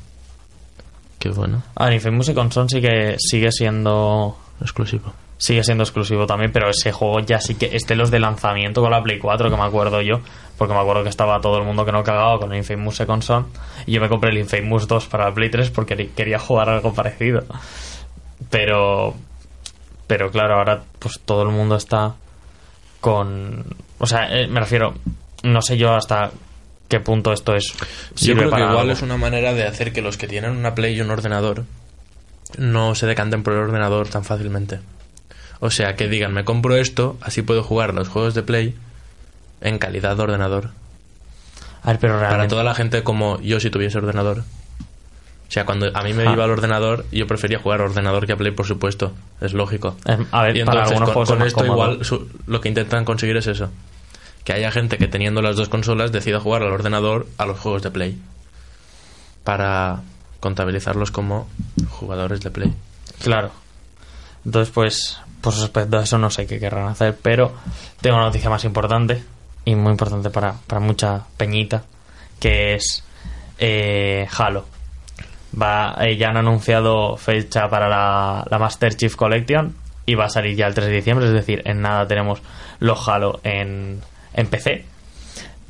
Que 1.19 1.29
bueno, 1.29 1.63
a 1.75 1.85
ver, 1.85 1.93
Infamous 1.95 2.27
Second 2.27 2.51
Son 2.51 2.69
sí 2.69 2.81
que 2.81 3.15
sigue 3.19 3.51
siendo 3.51 4.37
exclusivo. 4.61 5.13
Sigue 5.41 5.63
siendo 5.63 5.83
exclusivo 5.83 6.27
también 6.27 6.51
pero 6.51 6.69
ese 6.69 6.91
juego 6.91 7.19
ya 7.21 7.41
sí 7.41 7.55
que 7.55 7.75
este 7.75 7.95
los 7.95 8.11
de 8.11 8.19
lanzamiento 8.19 8.79
con 8.79 8.91
la 8.91 9.01
Play 9.01 9.17
4 9.17 9.49
que 9.49 9.57
me 9.57 9.63
acuerdo 9.63 9.99
yo 10.03 10.19
porque 10.55 10.75
me 10.75 10.79
acuerdo 10.79 11.01
que 11.01 11.09
estaba 11.09 11.41
todo 11.41 11.57
el 11.57 11.63
mundo 11.63 11.83
que 11.83 11.91
no 11.91 12.03
cagaba 12.03 12.37
con 12.37 12.51
el 12.51 12.59
Infamous 12.59 12.97
Second 12.97 13.23
Son 13.23 13.47
y 13.87 13.93
yo 13.93 14.01
me 14.01 14.07
compré 14.07 14.29
el 14.29 14.37
Infamous 14.37 14.87
2 14.87 15.07
para 15.07 15.29
la 15.29 15.33
Play 15.33 15.49
3 15.49 15.71
porque 15.71 16.11
quería 16.15 16.37
jugar 16.37 16.69
algo 16.69 16.93
parecido 16.93 17.43
pero 18.51 19.15
pero 20.05 20.29
claro 20.29 20.59
ahora 20.59 20.83
pues 20.99 21.19
todo 21.25 21.41
el 21.41 21.49
mundo 21.49 21.75
está 21.75 22.13
con 22.99 23.65
o 23.97 24.05
sea 24.05 24.27
eh, 24.29 24.47
me 24.47 24.59
refiero 24.59 24.93
no 25.41 25.63
sé 25.63 25.75
yo 25.75 25.95
hasta 25.95 26.29
qué 26.87 26.99
punto 26.99 27.33
esto 27.33 27.55
es 27.55 27.73
Yo 28.17 28.35
creo 28.35 28.45
que 28.45 28.51
para 28.51 28.65
igual 28.65 28.81
algo. 28.81 28.93
es 28.93 29.01
una 29.01 29.17
manera 29.17 29.53
de 29.53 29.65
hacer 29.65 29.91
que 29.91 30.03
los 30.03 30.17
que 30.17 30.27
tienen 30.27 30.51
una 30.51 30.75
Play 30.75 30.95
y 30.95 31.01
un 31.01 31.09
ordenador 31.09 31.65
no 32.59 32.93
se 32.93 33.07
decanten 33.07 33.41
por 33.41 33.53
el 33.53 33.59
ordenador 33.59 34.07
tan 34.07 34.23
fácilmente. 34.23 34.81
O 35.61 35.69
sea, 35.71 35.95
que 35.95 36.09
digan, 36.09 36.33
me 36.33 36.43
compro 36.43 36.75
esto, 36.75 37.17
así 37.21 37.41
puedo 37.43 37.63
jugar 37.63 37.93
los 37.93 38.09
juegos 38.09 38.33
de 38.33 38.43
Play 38.43 38.75
en 39.61 39.77
calidad 39.79 40.17
de 40.17 40.23
ordenador. 40.23 40.71
a 41.83 41.87
ver 41.91 41.99
pero 41.99 42.15
Para 42.15 42.27
realmente 42.29 42.49
toda 42.51 42.63
la 42.63 42.75
gente 42.75 43.03
como 43.03 43.39
yo 43.41 43.59
si 43.59 43.69
tuviese 43.69 43.97
ordenador. 43.99 44.39
O 44.39 45.51
sea, 45.53 45.65
cuando 45.65 45.95
a 45.95 46.01
mí 46.03 46.13
me 46.13 46.27
Ah. 46.27 46.33
iba 46.33 46.43
al 46.45 46.49
ordenador, 46.51 47.05
yo 47.11 47.27
prefería 47.27 47.59
jugar 47.59 47.81
a 47.81 47.83
ordenador 47.85 48.25
que 48.25 48.33
a 48.33 48.37
Play, 48.37 48.51
por 48.51 48.65
supuesto. 48.65 49.13
Es 49.41 49.53
lógico. 49.53 49.97
Eh, 50.05 50.17
a 50.31 50.43
ver 50.43 50.57
Y 50.57 50.63
para 50.63 50.79
entonces, 50.79 50.91
algunos 50.97 51.09
con, 51.09 51.13
juegos 51.13 51.29
con 51.29 51.41
esto 51.47 51.59
cómodo. 51.59 51.73
igual 51.93 52.05
su- 52.05 52.29
lo 52.47 52.59
que 52.61 52.69
intentan 52.69 53.03
conseguir 53.05 53.37
es 53.37 53.47
eso. 53.47 53.69
Que 54.45 54.53
haya 54.53 54.71
gente 54.71 54.97
que 54.97 55.07
teniendo 55.07 55.41
las 55.43 55.55
dos 55.57 55.69
consolas 55.69 56.11
decida 56.11 56.39
jugar 56.39 56.63
al 56.63 56.71
ordenador 56.71 57.27
a 57.37 57.45
los 57.45 57.59
juegos 57.59 57.83
de 57.83 57.91
Play. 57.91 58.17
Para 59.43 60.01
contabilizarlos 60.39 61.11
como 61.11 61.47
jugadores 61.89 62.41
de 62.41 62.49
Play. 62.51 62.73
Claro. 63.21 63.51
Entonces, 64.45 64.71
pues, 64.73 65.17
pues 65.41 65.59
respecto 65.59 65.97
a 65.97 66.03
eso 66.03 66.17
no 66.17 66.29
sé 66.29 66.45
qué 66.45 66.59
querrán 66.59 66.87
hacer, 66.87 67.17
pero 67.21 67.53
tengo 67.99 68.17
una 68.17 68.25
noticia 68.25 68.49
más 68.49 68.63
importante 68.63 69.23
y 69.65 69.75
muy 69.75 69.91
importante 69.91 70.29
para, 70.29 70.53
para 70.67 70.79
mucha 70.79 71.23
peñita, 71.37 71.83
que 72.39 72.75
es 72.75 73.03
eh, 73.57 74.27
Halo. 74.37 74.65
Va, 75.59 75.95
eh, 75.99 76.15
ya 76.15 76.29
han 76.29 76.37
anunciado 76.37 77.17
fecha 77.17 77.67
para 77.69 77.89
la, 77.89 78.45
la 78.49 78.57
Master 78.57 78.95
Chief 78.95 79.15
Collection 79.15 79.75
y 80.05 80.15
va 80.15 80.25
a 80.25 80.29
salir 80.29 80.55
ya 80.55 80.67
el 80.67 80.73
3 80.73 80.87
de 80.87 80.93
diciembre, 80.93 81.27
es 81.27 81.33
decir, 81.33 81.61
en 81.65 81.81
nada 81.81 82.07
tenemos 82.07 82.41
los 82.79 83.07
Halo 83.07 83.39
en, 83.43 84.01
en 84.33 84.47
PC. 84.47 84.85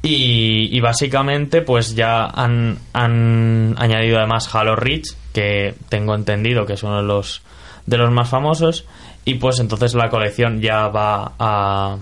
Y, 0.03 0.75
y 0.75 0.79
básicamente, 0.79 1.61
pues 1.61 1.95
ya 1.95 2.25
han, 2.25 2.79
han 2.93 3.75
añadido 3.77 4.17
además 4.17 4.53
Halo 4.53 4.75
Reach, 4.75 5.09
que 5.31 5.75
tengo 5.89 6.15
entendido 6.15 6.65
que 6.65 6.73
es 6.73 6.83
uno 6.83 6.97
de 6.97 7.03
los, 7.03 7.43
de 7.85 7.97
los 7.97 8.11
más 8.11 8.29
famosos. 8.29 8.85
Y 9.25 9.35
pues 9.35 9.59
entonces 9.59 9.93
la 9.93 10.09
colección 10.09 10.61
ya 10.61 10.87
va 10.87 11.33
a. 11.39 11.97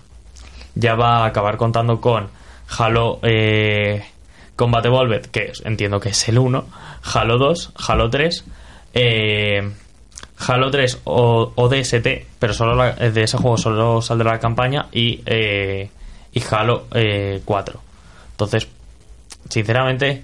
Ya 0.76 0.96
va 0.96 1.24
a 1.24 1.26
acabar 1.26 1.58
contando 1.58 2.00
con 2.00 2.30
Halo 2.78 3.20
eh, 3.24 4.06
Combat 4.56 4.86
Evolved, 4.86 5.26
que 5.28 5.52
entiendo 5.66 6.00
que 6.00 6.10
es 6.10 6.30
el 6.30 6.38
1, 6.38 6.66
Halo 7.14 7.38
2, 7.38 7.74
Halo 7.88 8.10
3, 8.10 8.46
eh, 8.94 9.70
Halo 10.48 10.72
3 10.72 11.02
o 11.06 11.52
ODST, 11.56 12.26
pero 12.40 12.54
solo 12.54 12.76
la- 12.76 12.94
de 12.94 13.24
ese 13.24 13.38
juego 13.38 13.58
solo 13.58 14.02
saldrá 14.02 14.32
la 14.34 14.40
campaña 14.40 14.88
y, 14.94 15.22
eh, 15.26 15.90
y 16.32 16.44
Halo 16.50 16.86
eh, 16.94 17.42
4. 17.44 17.82
Entonces, 18.32 18.68
sinceramente, 19.50 20.24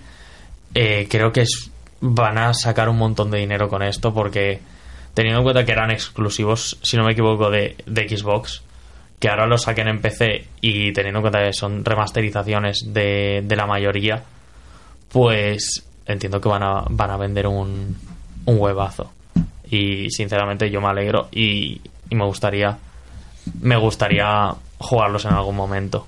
eh, 0.74 1.08
creo 1.10 1.32
que 1.34 1.42
es- 1.42 1.70
van 2.00 2.38
a 2.38 2.54
sacar 2.54 2.88
un 2.88 2.98
montón 2.98 3.32
de 3.32 3.40
dinero 3.40 3.68
con 3.68 3.82
esto 3.84 4.14
porque 4.14 4.62
teniendo 5.16 5.40
en 5.40 5.44
cuenta 5.44 5.66
que 5.66 5.72
eran 5.72 5.90
exclusivos, 5.90 6.78
si 6.84 6.98
no 6.98 7.04
me 7.04 7.14
equivoco, 7.14 7.50
de, 7.50 7.76
Xbox, 7.88 8.62
que 9.20 9.30
ahora 9.30 9.48
los 9.48 9.64
saquen 9.64 9.88
en 9.88 10.02
PC 10.02 10.46
y 10.62 10.94
teniendo 10.94 11.20
en 11.20 11.24
cuenta 11.24 11.44
que 11.44 11.54
son 11.54 11.84
remasterizaciones 11.84 12.94
de, 12.94 13.44
la 13.50 13.66
mayoría, 13.66 14.22
pues 15.12 15.84
entiendo 16.06 16.40
que 16.40 16.50
van 16.50 16.62
a, 16.62 16.84
van 16.90 17.10
a 17.10 17.18
vender 17.18 17.48
un, 17.48 17.98
un 18.46 18.60
huevazo. 18.60 19.12
Y 19.72 20.12
sinceramente 20.12 20.70
yo 20.70 20.80
me 20.80 20.90
alegro 20.90 21.30
y, 21.32 21.82
y 22.10 22.16
me 22.16 22.26
gustaría 22.26 22.78
me 23.62 23.78
gustaría 23.78 24.54
jugarlos 24.78 25.26
en 25.26 25.34
algún 25.34 25.56
momento. 25.56 26.08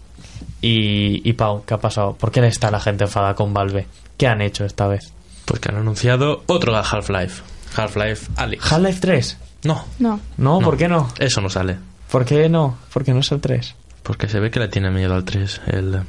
Y, 0.62 1.28
y 1.28 1.34
Pau, 1.34 1.64
¿qué 1.66 1.74
ha 1.76 1.80
pasado? 1.80 2.14
¿Por 2.14 2.32
qué 2.32 2.46
está 2.48 2.72
la 2.72 2.80
gente 2.80 3.06
enfadada 3.06 3.36
con 3.36 3.54
Valve? 3.54 3.88
¿Qué 4.18 4.28
han 4.28 4.42
hecho 4.42 4.66
esta 4.66 4.88
vez? 4.88 5.14
Pues 5.46 5.60
que 5.60 5.70
han 5.70 5.78
anunciado 5.78 6.44
otro 6.48 6.76
Half-Life. 6.76 7.57
Half-Life 7.76 8.32
Alyx. 8.36 8.72
¿Half-Life 8.72 9.00
3? 9.02 9.38
no, 9.64 9.86
No. 10.00 10.20
No, 10.38 10.60
No. 10.60 10.66
¿por 10.66 10.78
qué 10.78 10.88
no? 10.88 11.08
eso 11.20 11.42
no 11.42 11.50
sale. 11.50 11.78
¿Por 12.12 12.26
qué 12.26 12.48
no? 12.50 12.78
Porque 12.94 13.14
no 13.14 13.20
es 13.20 13.32
el 13.32 13.42
3. 13.42 13.76
Porque 14.04 14.30
se 14.30 14.40
ve 14.40 14.50
que 14.52 14.60
le 14.60 14.68
tiene 14.70 14.90
miedo 14.92 15.14
al 15.16 15.26
3, 15.26 15.62
el 15.68 16.04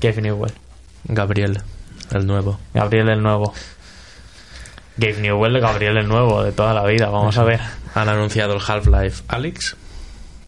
Gabe 0.00 0.22
Newell. 0.22 0.52
Gabriel, 1.04 1.62
el 2.12 2.26
nuevo. 2.26 2.58
Gabriel 2.74 3.08
el 3.08 3.22
nuevo. 3.22 3.54
Gabe 4.96 5.20
Newell, 5.20 5.60
Gabriel 5.60 5.98
el 5.98 6.08
nuevo, 6.08 6.42
de 6.42 6.52
toda 6.52 6.74
la 6.74 6.84
vida. 6.84 7.08
Vamos 7.10 7.38
a 7.38 7.44
ver. 7.44 7.60
Han 7.94 8.08
anunciado 8.08 8.54
el 8.54 8.60
Half-Life 8.66 9.24
Alyx 9.28 9.76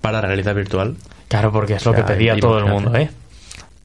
para 0.01 0.21
realidad 0.21 0.55
virtual. 0.55 0.97
Claro, 1.29 1.53
porque 1.53 1.75
es 1.75 1.85
lo 1.85 1.93
O 1.93 1.95
sea, 1.95 2.05
que 2.05 2.13
pedía 2.13 2.37
todo 2.39 2.59
el 2.59 2.65
mundo, 2.67 2.95
¿eh? 2.97 3.11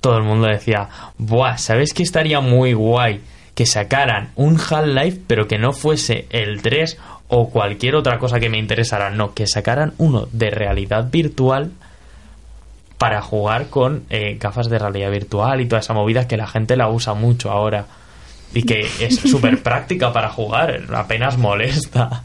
Todo 0.01 0.17
el 0.17 0.23
mundo 0.23 0.47
decía, 0.47 0.89
Buah, 1.17 1.57
¿sabes 1.57 1.93
que 1.93 2.03
estaría 2.03 2.39
muy 2.41 2.73
guay 2.73 3.21
que 3.55 3.65
sacaran 3.65 4.29
un 4.35 4.57
Half-Life, 4.59 5.21
pero 5.27 5.47
que 5.47 5.57
no 5.59 5.73
fuese 5.73 6.25
el 6.31 6.61
3 6.61 6.97
o 7.27 7.49
cualquier 7.49 7.95
otra 7.95 8.17
cosa 8.19 8.39
que 8.39 8.49
me 8.49 8.57
interesara? 8.57 9.09
No, 9.09 9.33
que 9.33 9.47
sacaran 9.47 9.93
uno 9.97 10.27
de 10.31 10.49
realidad 10.49 11.09
virtual 11.11 11.71
para 12.97 13.21
jugar 13.21 13.67
con 13.69 14.03
eh, 14.09 14.37
gafas 14.39 14.69
de 14.69 14.79
realidad 14.79 15.11
virtual 15.11 15.61
y 15.61 15.65
toda 15.67 15.81
esa 15.81 15.93
movida 15.93 16.27
que 16.27 16.37
la 16.37 16.47
gente 16.47 16.75
la 16.77 16.87
usa 16.89 17.13
mucho 17.13 17.51
ahora 17.51 17.85
y 18.53 18.63
que 18.63 18.87
es 18.99 19.15
súper 19.29 19.61
práctica 19.61 20.13
para 20.13 20.29
jugar, 20.29 20.83
apenas 20.93 21.37
molesta. 21.37 22.23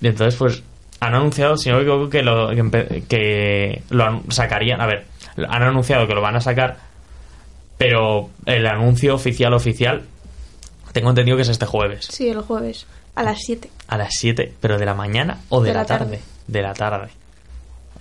Y 0.00 0.06
entonces, 0.08 0.36
pues, 0.36 0.62
han 1.00 1.14
anunciado, 1.14 1.56
si 1.56 1.68
no 1.70 1.76
me 1.76 1.82
equivoco, 1.82 2.08
que 2.10 2.22
lo, 2.22 2.50
que, 2.50 3.02
que 3.08 3.82
lo 3.90 4.04
an- 4.04 4.22
sacarían. 4.28 4.80
A 4.80 4.86
ver, 4.86 5.06
han 5.48 5.62
anunciado 5.62 6.06
que 6.06 6.14
lo 6.14 6.20
van 6.20 6.36
a 6.36 6.40
sacar, 6.40 6.76
pero 7.78 8.30
el 8.46 8.66
anuncio 8.66 9.14
oficial, 9.14 9.52
oficial, 9.54 10.02
tengo 10.92 11.10
entendido 11.10 11.36
que 11.36 11.42
es 11.42 11.48
este 11.48 11.66
jueves, 11.66 12.06
Sí, 12.10 12.28
el 12.28 12.40
jueves. 12.40 12.86
A 13.14 13.22
las 13.22 13.38
7. 13.44 13.70
a 13.88 13.96
las 13.96 14.10
7, 14.18 14.54
pero 14.60 14.78
de 14.78 14.84
la 14.86 14.94
mañana 14.94 15.40
o 15.48 15.60
de, 15.62 15.68
De 15.68 15.74
la, 15.74 15.80
la 15.80 15.86
tarde. 15.86 16.04
tarde. 16.18 16.20
De 16.46 16.62
la 16.62 16.74
tarde. 16.74 17.08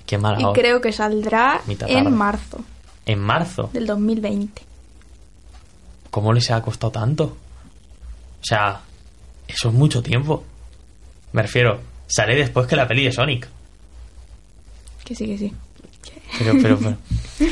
Qué 0.06 0.18
mala 0.18 0.40
Y 0.40 0.44
hora. 0.44 0.54
creo 0.62 0.82
que 0.82 0.92
saldrá 0.92 1.62
en 1.88 2.14
marzo 2.14 2.60
En 3.06 3.20
marzo. 3.20 3.70
del 3.74 3.88
2020. 3.88 4.62
¿Cómo 6.12 6.32
les 6.34 6.52
ha 6.52 6.62
costado 6.62 6.92
tanto? 6.92 7.24
O 7.26 8.44
sea, 8.46 8.82
eso 9.48 9.70
es 9.70 9.74
mucho 9.74 10.02
tiempo. 10.04 10.44
Me 11.34 11.42
refiero, 11.42 11.80
sale 12.08 12.36
después 12.36 12.68
que 12.68 12.76
la 12.76 12.88
peli 12.88 13.06
de 13.06 13.12
Sonic. 13.12 13.48
Que 15.04 15.16
sí, 15.16 15.26
que 15.26 15.38
sí. 15.38 15.54
Pero, 16.40 16.54
pero, 16.62 16.78
pero- 16.78 16.98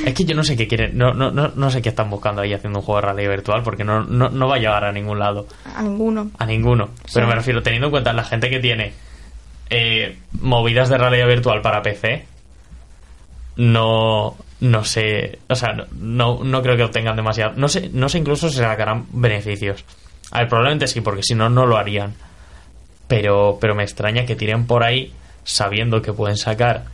Es 0.06 0.14
que 0.14 0.24
yo 0.26 0.36
no 0.36 0.44
sé 0.44 0.56
qué 0.56 0.68
quieren. 0.68 0.98
No, 0.98 1.14
no, 1.14 1.32
no, 1.32 1.50
no 1.56 1.70
sé 1.72 1.82
qué 1.82 1.90
están 1.90 2.10
buscando 2.10 2.42
ahí 2.42 2.54
haciendo 2.54 2.80
un 2.80 2.86
juego 2.86 3.02
de 3.02 3.06
realidad 3.08 3.30
virtual 3.32 3.64
porque 3.64 3.84
no, 3.84 4.04
no, 4.04 4.30
no 4.30 4.48
va 4.48 4.56
a 4.56 4.60
llegar 4.60 4.84
a 4.84 4.92
ningún 4.92 5.20
lado. 5.20 5.48
A 5.76 5.82
ninguno. 5.82 6.32
A 6.38 6.46
ninguno. 6.46 6.90
Pero 7.14 7.28
me 7.28 7.36
refiero, 7.36 7.62
teniendo 7.64 7.88
en 7.88 7.92
cuenta 7.92 8.14
la 8.14 8.24
gente 8.24 8.50
que 8.50 8.60
tiene 8.60 8.94
eh, 9.70 10.18
movidas 10.40 10.90
de 10.90 10.98
realidad 10.98 11.28
virtual 11.28 11.62
para 11.62 11.82
PC, 11.82 12.26
no, 13.58 14.36
no 14.62 14.84
sé. 14.84 15.40
O 15.50 15.56
sea, 15.56 15.76
no, 16.00 16.44
no 16.44 16.62
creo 16.62 16.76
que 16.78 16.84
obtengan 16.84 17.16
demasiado. 17.16 17.54
No 17.56 17.68
sé, 17.68 17.90
no 17.94 18.10
sé 18.10 18.18
incluso 18.20 18.50
si 18.50 18.58
sacarán 18.58 19.06
beneficios. 19.12 19.86
A 20.32 20.40
ver, 20.40 20.48
probablemente 20.50 20.88
sí, 20.88 21.02
porque 21.02 21.24
si 21.24 21.36
no, 21.36 21.50
no 21.50 21.66
lo 21.66 21.78
harían. 21.78 22.14
Pero, 23.08 23.58
pero 23.62 23.76
me 23.76 23.84
extraña 23.84 24.26
que 24.26 24.36
tiren 24.36 24.66
por 24.66 24.84
ahí 24.84 25.14
sabiendo 25.44 26.02
que 26.02 26.14
pueden 26.14 26.38
sacar 26.38 26.86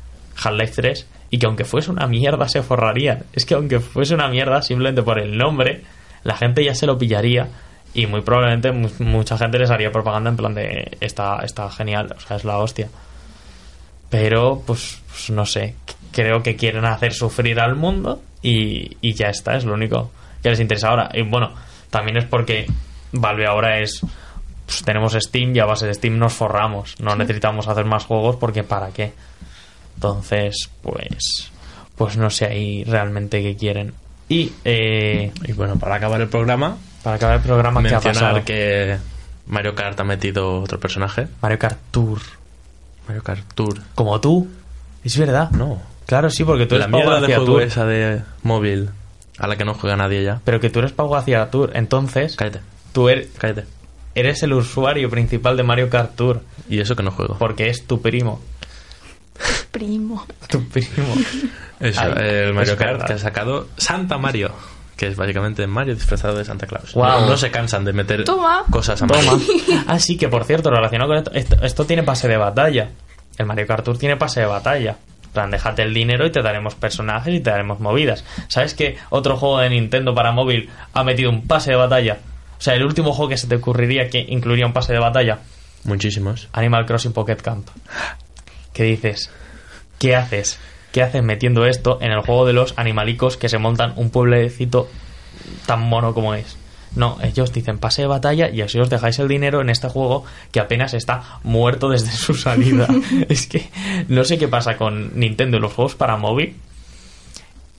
Half-Life 0.44 0.74
3 0.76 1.08
y 1.30 1.38
que 1.40 1.46
aunque 1.46 1.66
fuese 1.66 1.92
una 1.92 2.08
mierda 2.08 2.48
se 2.50 2.62
forrarían. 2.64 3.24
Es 3.34 3.46
que 3.46 3.54
aunque 3.56 3.80
fuese 3.80 4.14
una 4.16 4.28
mierda 4.28 4.62
simplemente 4.62 5.04
por 5.04 5.20
el 5.20 5.38
nombre, 5.38 5.84
la 6.24 6.36
gente 6.36 6.64
ya 6.64 6.74
se 6.76 6.86
lo 6.86 6.98
pillaría 6.98 7.48
y 7.94 8.06
muy 8.08 8.22
probablemente 8.22 8.72
mu- 8.72 8.90
mucha 9.00 9.38
gente 9.38 9.58
les 9.60 9.70
haría 9.72 9.92
propaganda 9.92 10.30
en 10.30 10.38
plan 10.38 10.54
de 10.54 10.98
está, 11.02 11.40
está 11.44 11.70
genial, 11.72 12.14
o 12.16 12.20
sea, 12.20 12.38
es 12.38 12.44
la 12.46 12.58
hostia. 12.58 12.88
Pero, 14.10 14.64
pues, 14.66 15.02
pues 15.08 15.30
no 15.30 15.46
sé, 15.46 15.76
creo 16.12 16.42
que 16.42 16.56
quieren 16.56 16.86
hacer 16.86 17.14
sufrir 17.14 17.60
al 17.60 17.76
mundo 17.76 18.22
y, 18.42 18.98
y 19.02 19.14
ya 19.14 19.28
está, 19.28 19.56
es 19.56 19.66
lo 19.66 19.74
único 19.76 20.12
que 20.42 20.50
les 20.50 20.60
interesa 20.60 20.90
ahora. 20.90 21.10
Y 21.14 21.22
bueno, 21.22 21.52
también 21.92 22.18
es 22.18 22.26
porque 22.26 22.66
Valve 23.12 23.46
ahora 23.46 23.80
es 23.80 24.02
pues 24.66 24.84
tenemos 24.84 25.14
Steam 25.14 25.56
y 25.56 25.60
a 25.60 25.66
base 25.66 25.88
de 25.88 25.94
Steam 25.96 26.18
nos 26.20 26.34
forramos. 26.34 26.96
No 27.00 27.16
necesitamos 27.16 27.68
hacer 27.68 27.86
más 27.86 28.06
juegos 28.06 28.36
porque 28.38 28.64
¿para 28.64 28.90
qué? 28.90 29.14
Entonces, 30.04 30.70
pues, 30.82 31.52
pues 31.98 32.16
no 32.16 32.30
sé 32.30 32.46
ahí 32.46 32.86
realmente 32.86 33.42
qué 33.44 33.58
quieren. 33.58 33.92
Y 34.30 34.54
eh, 34.64 35.34
Y 35.46 35.52
bueno, 35.52 35.78
para 35.78 35.96
acabar 35.96 36.22
el 36.22 36.30
programa, 36.30 36.78
para 37.04 37.18
acabar 37.18 37.36
el 37.36 37.42
programa, 37.42 37.84
¿qué 37.84 37.94
ha 37.96 38.00
pasado? 38.00 38.42
que 38.46 38.98
Mario 39.48 39.76
Kart 39.76 40.00
ha 40.00 40.06
metido 40.06 40.62
otro 40.62 40.80
personaje. 40.80 41.28
Mario 41.42 41.60
Kart 41.60 41.78
Tour. 41.92 42.20
Mario 43.10 43.24
Kart 43.24 43.44
Tour. 43.56 43.82
Como 43.94 44.22
tú. 44.22 44.48
Es 45.04 45.18
verdad. 45.18 45.52
No. 45.52 45.82
Claro, 46.06 46.30
sí, 46.30 46.46
porque 46.46 46.66
tú 46.66 46.76
La 46.76 46.86
eres 46.86 46.92
Pau 46.92 47.00
mierda 47.02 47.16
de 47.16 47.20
García 47.22 47.36
juego 47.38 47.52
Tour. 47.54 47.62
esa 47.64 47.86
de 47.86 48.22
móvil 48.44 48.90
a 49.38 49.48
la 49.48 49.58
que 49.58 49.66
no 49.66 49.74
juega 49.74 49.98
nadie 49.98 50.24
ya. 50.24 50.40
Pero 50.46 50.62
que 50.62 50.70
tú 50.70 50.80
eres 50.80 50.94
Pau 50.94 51.10
García 51.10 51.50
Tour. 51.52 51.72
Entonces, 51.74 52.38
Cállate, 52.38 52.62
tú 52.94 53.10
eres, 53.10 53.28
cállate. 53.38 53.66
eres 54.16 54.44
el 54.44 54.54
usuario 54.54 55.10
principal 55.10 55.58
de 55.58 55.64
Mario 55.64 55.90
Kart 55.90 56.16
Tour. 56.16 56.42
Y 56.70 56.80
eso 56.80 56.96
que 56.96 57.04
no 57.04 57.12
juego. 57.12 57.36
Porque 57.38 57.68
es 57.70 57.86
tu 57.86 58.02
primo. 58.02 58.40
Primo. 59.72 60.26
Tu 60.48 60.64
primo. 60.70 61.14
Eso, 61.80 62.02
Ay, 62.02 62.12
el 62.18 62.54
Mario 62.54 62.74
es 62.74 62.80
Kart 62.80 62.92
verdad. 62.94 63.08
que 63.08 63.14
ha 63.14 63.18
sacado 63.20 63.68
Santa 63.78 64.18
Mario, 64.18 64.52
que 64.98 65.08
es 65.08 65.16
básicamente 65.16 65.66
Mario 65.68 65.96
disfrazado 65.96 66.38
de 66.38 66.44
Santa 66.46 66.68
Claus. 66.68 66.94
Guau. 66.94 67.22
No, 67.22 67.28
no 67.30 67.38
se 67.38 67.52
cansan 67.52 67.86
de 67.86 67.94
meter 67.94 68.24
Toma. 68.26 68.64
cosas 68.70 69.02
a 69.02 69.06
Mario. 69.06 69.32
Toma. 69.32 69.84
Ah, 69.88 70.00
sí, 70.00 70.18
que 70.18 70.28
por 70.28 70.44
cierto, 70.46 70.70
relacionado 70.72 71.10
con 71.10 71.18
esto, 71.20 71.32
esto, 71.34 71.56
esto 71.64 71.86
tiene 71.86 72.04
pase 72.04 72.28
de 72.28 72.38
batalla. 72.38 72.90
El 73.38 73.46
Mario 73.46 73.66
Kart 73.68 73.86
Tour 73.86 73.98
tiene 73.98 74.18
pase 74.18 74.42
de 74.42 74.46
batalla. 74.48 74.98
En 75.24 75.30
plan, 75.32 75.52
déjate 75.52 75.84
el 75.84 75.94
dinero 75.94 76.26
y 76.26 76.32
te 76.32 76.42
daremos 76.42 76.74
personajes 76.76 77.34
y 77.36 77.40
te 77.40 77.52
daremos 77.52 77.80
movidas. 77.80 78.26
¿Sabes 78.48 78.74
que 78.74 78.98
otro 79.12 79.38
juego 79.38 79.60
de 79.60 79.70
Nintendo 79.70 80.14
para 80.16 80.32
móvil 80.32 80.70
ha 80.94 81.04
metido 81.04 81.30
un 81.30 81.48
pase 81.48 81.70
de 81.72 81.78
batalla? 81.78 82.18
O 82.58 82.62
sea, 82.62 82.74
el 82.74 82.84
último 82.84 83.14
juego 83.14 83.30
que 83.30 83.38
se 83.38 83.48
te 83.48 83.56
ocurriría 83.56 84.10
que 84.10 84.20
incluiría 84.28 84.66
un 84.66 84.74
pase 84.74 84.92
de 84.92 85.00
batalla, 85.00 85.40
Muchísimos. 85.86 86.50
Animal 86.52 86.86
Crossing 86.86 87.14
Pocket 87.14 87.38
Camp. 87.38 87.70
¿Qué 88.74 88.84
dices? 88.84 89.30
¿Qué 89.98 90.16
haces? 90.16 90.60
¿Qué 90.92 91.04
haces 91.04 91.24
metiendo 91.24 91.66
esto 91.66 92.00
en 92.02 92.12
el 92.12 92.22
juego 92.22 92.46
de 92.46 92.54
los 92.54 92.74
animalicos 92.78 93.38
que 93.38 93.50
se 93.50 93.58
montan 93.58 93.94
un 93.96 94.10
pueblecito 94.10 94.90
tan 95.66 95.82
mono 95.82 96.14
como 96.14 96.34
es? 96.34 96.58
No, 96.96 97.18
ellos 97.22 97.54
dicen 97.54 97.78
pase 97.78 98.02
de 98.02 98.08
batalla 98.08 98.50
y 98.50 98.62
así 98.62 98.80
os 98.80 98.90
dejáis 98.90 99.20
el 99.20 99.28
dinero 99.28 99.62
en 99.62 99.70
este 99.70 99.90
juego 99.90 100.26
que 100.52 100.60
apenas 100.60 100.96
está 100.96 101.40
muerto 101.44 101.90
desde 101.90 102.12
su 102.12 102.34
salida. 102.34 102.88
es 103.30 103.48
que 103.48 103.70
no 104.08 104.24
sé 104.24 104.38
qué 104.38 104.48
pasa 104.48 104.78
con 104.78 105.18
Nintendo 105.20 105.58
y 105.58 105.60
los 105.60 105.74
juegos 105.74 105.96
para 105.96 106.18
móvil 106.18 106.56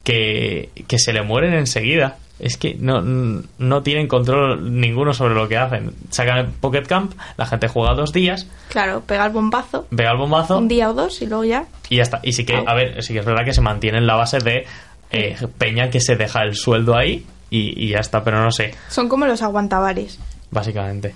que, 0.05 0.71
que 0.87 0.99
se 0.99 1.13
le 1.13 1.23
mueren 1.23 1.55
enseguida. 1.55 2.19
Es 2.41 2.57
que 2.57 2.75
no, 2.81 3.01
no 3.03 3.83
tienen 3.83 4.09
control 4.09 4.81
ninguno 4.81 5.13
sobre 5.15 5.35
lo 5.35 5.47
que 5.49 5.57
hacen. 5.59 5.93
Sacan 6.11 6.39
el 6.39 6.47
Pocket 6.49 6.83
Camp, 6.87 7.13
la 7.37 7.47
gente 7.47 7.69
juega 7.69 7.95
dos 7.95 8.13
días, 8.13 8.47
Claro, 8.69 9.03
pegar 9.03 9.31
bombazo. 9.33 9.87
pega 9.95 10.13
el 10.13 10.17
bombazo 10.19 10.59
Un 10.59 10.69
día 10.69 10.91
o 10.91 10.95
dos 10.95 11.21
y 11.23 11.27
luego 11.27 11.45
ya. 11.45 11.67
y 11.89 11.97
ya 11.97 12.03
está. 12.03 12.21
Y 12.23 12.33
sí 12.33 12.45
que, 12.45 12.57
a 12.67 12.75
ver, 12.75 13.03
sí 13.03 13.13
que 13.13 13.19
es 13.21 13.27
verdad 13.27 13.45
que 13.45 13.53
se 13.53 13.61
mantiene 13.61 13.99
en 13.99 14.07
la 14.07 14.15
base 14.17 14.39
de 14.39 14.67
eh, 15.11 15.37
Peña 15.59 15.91
que 15.91 16.01
se 16.01 16.17
deja 16.17 16.43
el 16.43 16.55
sueldo 16.55 16.97
ahí 16.97 17.27
y, 17.51 17.85
y 17.85 17.89
ya 17.91 17.99
está, 17.99 18.23
pero 18.25 18.41
no 18.43 18.51
sé, 18.53 18.75
Son 18.89 19.09
como 19.09 19.27
los 19.27 19.43
aguantabares. 19.43 20.19
básicamente. 20.51 21.15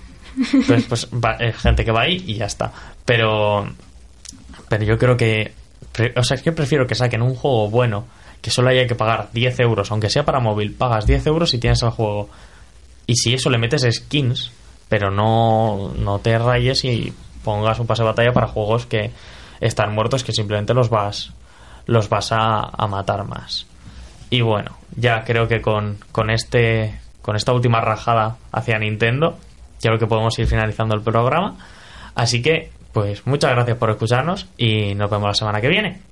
Entonces, 0.53 0.85
pues 0.87 1.09
va- 1.13 1.37
eh, 1.39 1.53
gente 1.53 1.85
que 1.85 1.93
va 1.93 2.03
ahí 2.03 2.23
y 2.27 2.35
ya 2.35 2.47
está. 2.47 2.73
Pero, 3.05 3.69
pero 4.69 4.85
yo 4.85 4.99
creo 4.99 5.17
que, 5.17 5.53
pre- 5.93 6.13
o 6.17 6.23
sea, 6.25 6.35
es 6.37 6.43
que 6.43 6.53
prefiero 6.53 6.87
que 6.87 6.95
saquen 6.97 7.23
un 7.23 7.35
juego 7.35 7.71
bueno, 7.71 8.05
que 8.45 8.51
solo 8.51 8.69
haya 8.69 8.87
que 8.87 8.95
pagar 8.95 9.31
10 9.33 9.61
euros, 9.61 9.91
aunque 9.91 10.11
sea 10.11 10.27
para 10.27 10.39
móvil, 10.39 10.75
pagas 10.75 11.07
10 11.07 11.29
euros 11.29 11.55
y 11.55 11.59
tienes 11.59 11.83
el 11.83 11.89
juego. 11.89 12.29
Y 13.07 13.17
si 13.17 13.33
eso 13.33 13.49
le 13.49 13.57
metes 13.57 13.89
skins, 13.91 14.53
pero 14.87 15.11
no, 15.11 15.95
no 15.97 16.19
te 16.19 16.39
rayes 16.39 16.85
y 16.85 17.11
pongas 17.43 17.81
un 17.81 17.87
pase 17.87 18.03
de 18.03 18.09
batalla 18.11 18.35
para 18.35 18.47
juegos 18.47 18.85
que 18.85 19.13
están 19.63 19.95
muertos, 19.95 20.25
que 20.25 20.33
simplemente 20.33 20.75
los 20.75 20.91
vas, 20.91 21.33
los 21.87 22.11
vas 22.11 22.33
a, 22.33 22.87
matar 22.87 23.25
más. 23.27 23.67
Y 24.29 24.43
bueno, 24.43 24.77
ya 24.95 25.25
creo 25.25 25.49
que 25.49 25.63
con, 25.63 25.97
con 26.13 26.29
este 26.29 27.01
con 27.23 27.37
esta 27.37 27.55
última 27.55 27.81
rajada 27.81 28.37
hacia 28.53 28.79
Nintendo, 28.79 29.39
ya 29.81 29.89
creo 29.89 29.99
que 29.99 30.07
podemos 30.07 30.39
ir 30.39 30.47
finalizando 30.47 30.95
el 30.95 31.01
programa. 31.01 31.57
Así 32.15 32.43
que, 32.43 32.71
pues 32.93 33.27
muchas 33.27 33.53
gracias 33.53 33.79
por 33.79 33.89
escucharnos 33.89 34.49
y 34.59 34.95
nos 34.95 35.11
vemos 35.11 35.29
la 35.29 35.35
semana 35.35 35.63
que 35.63 35.69
viene. 35.69 36.03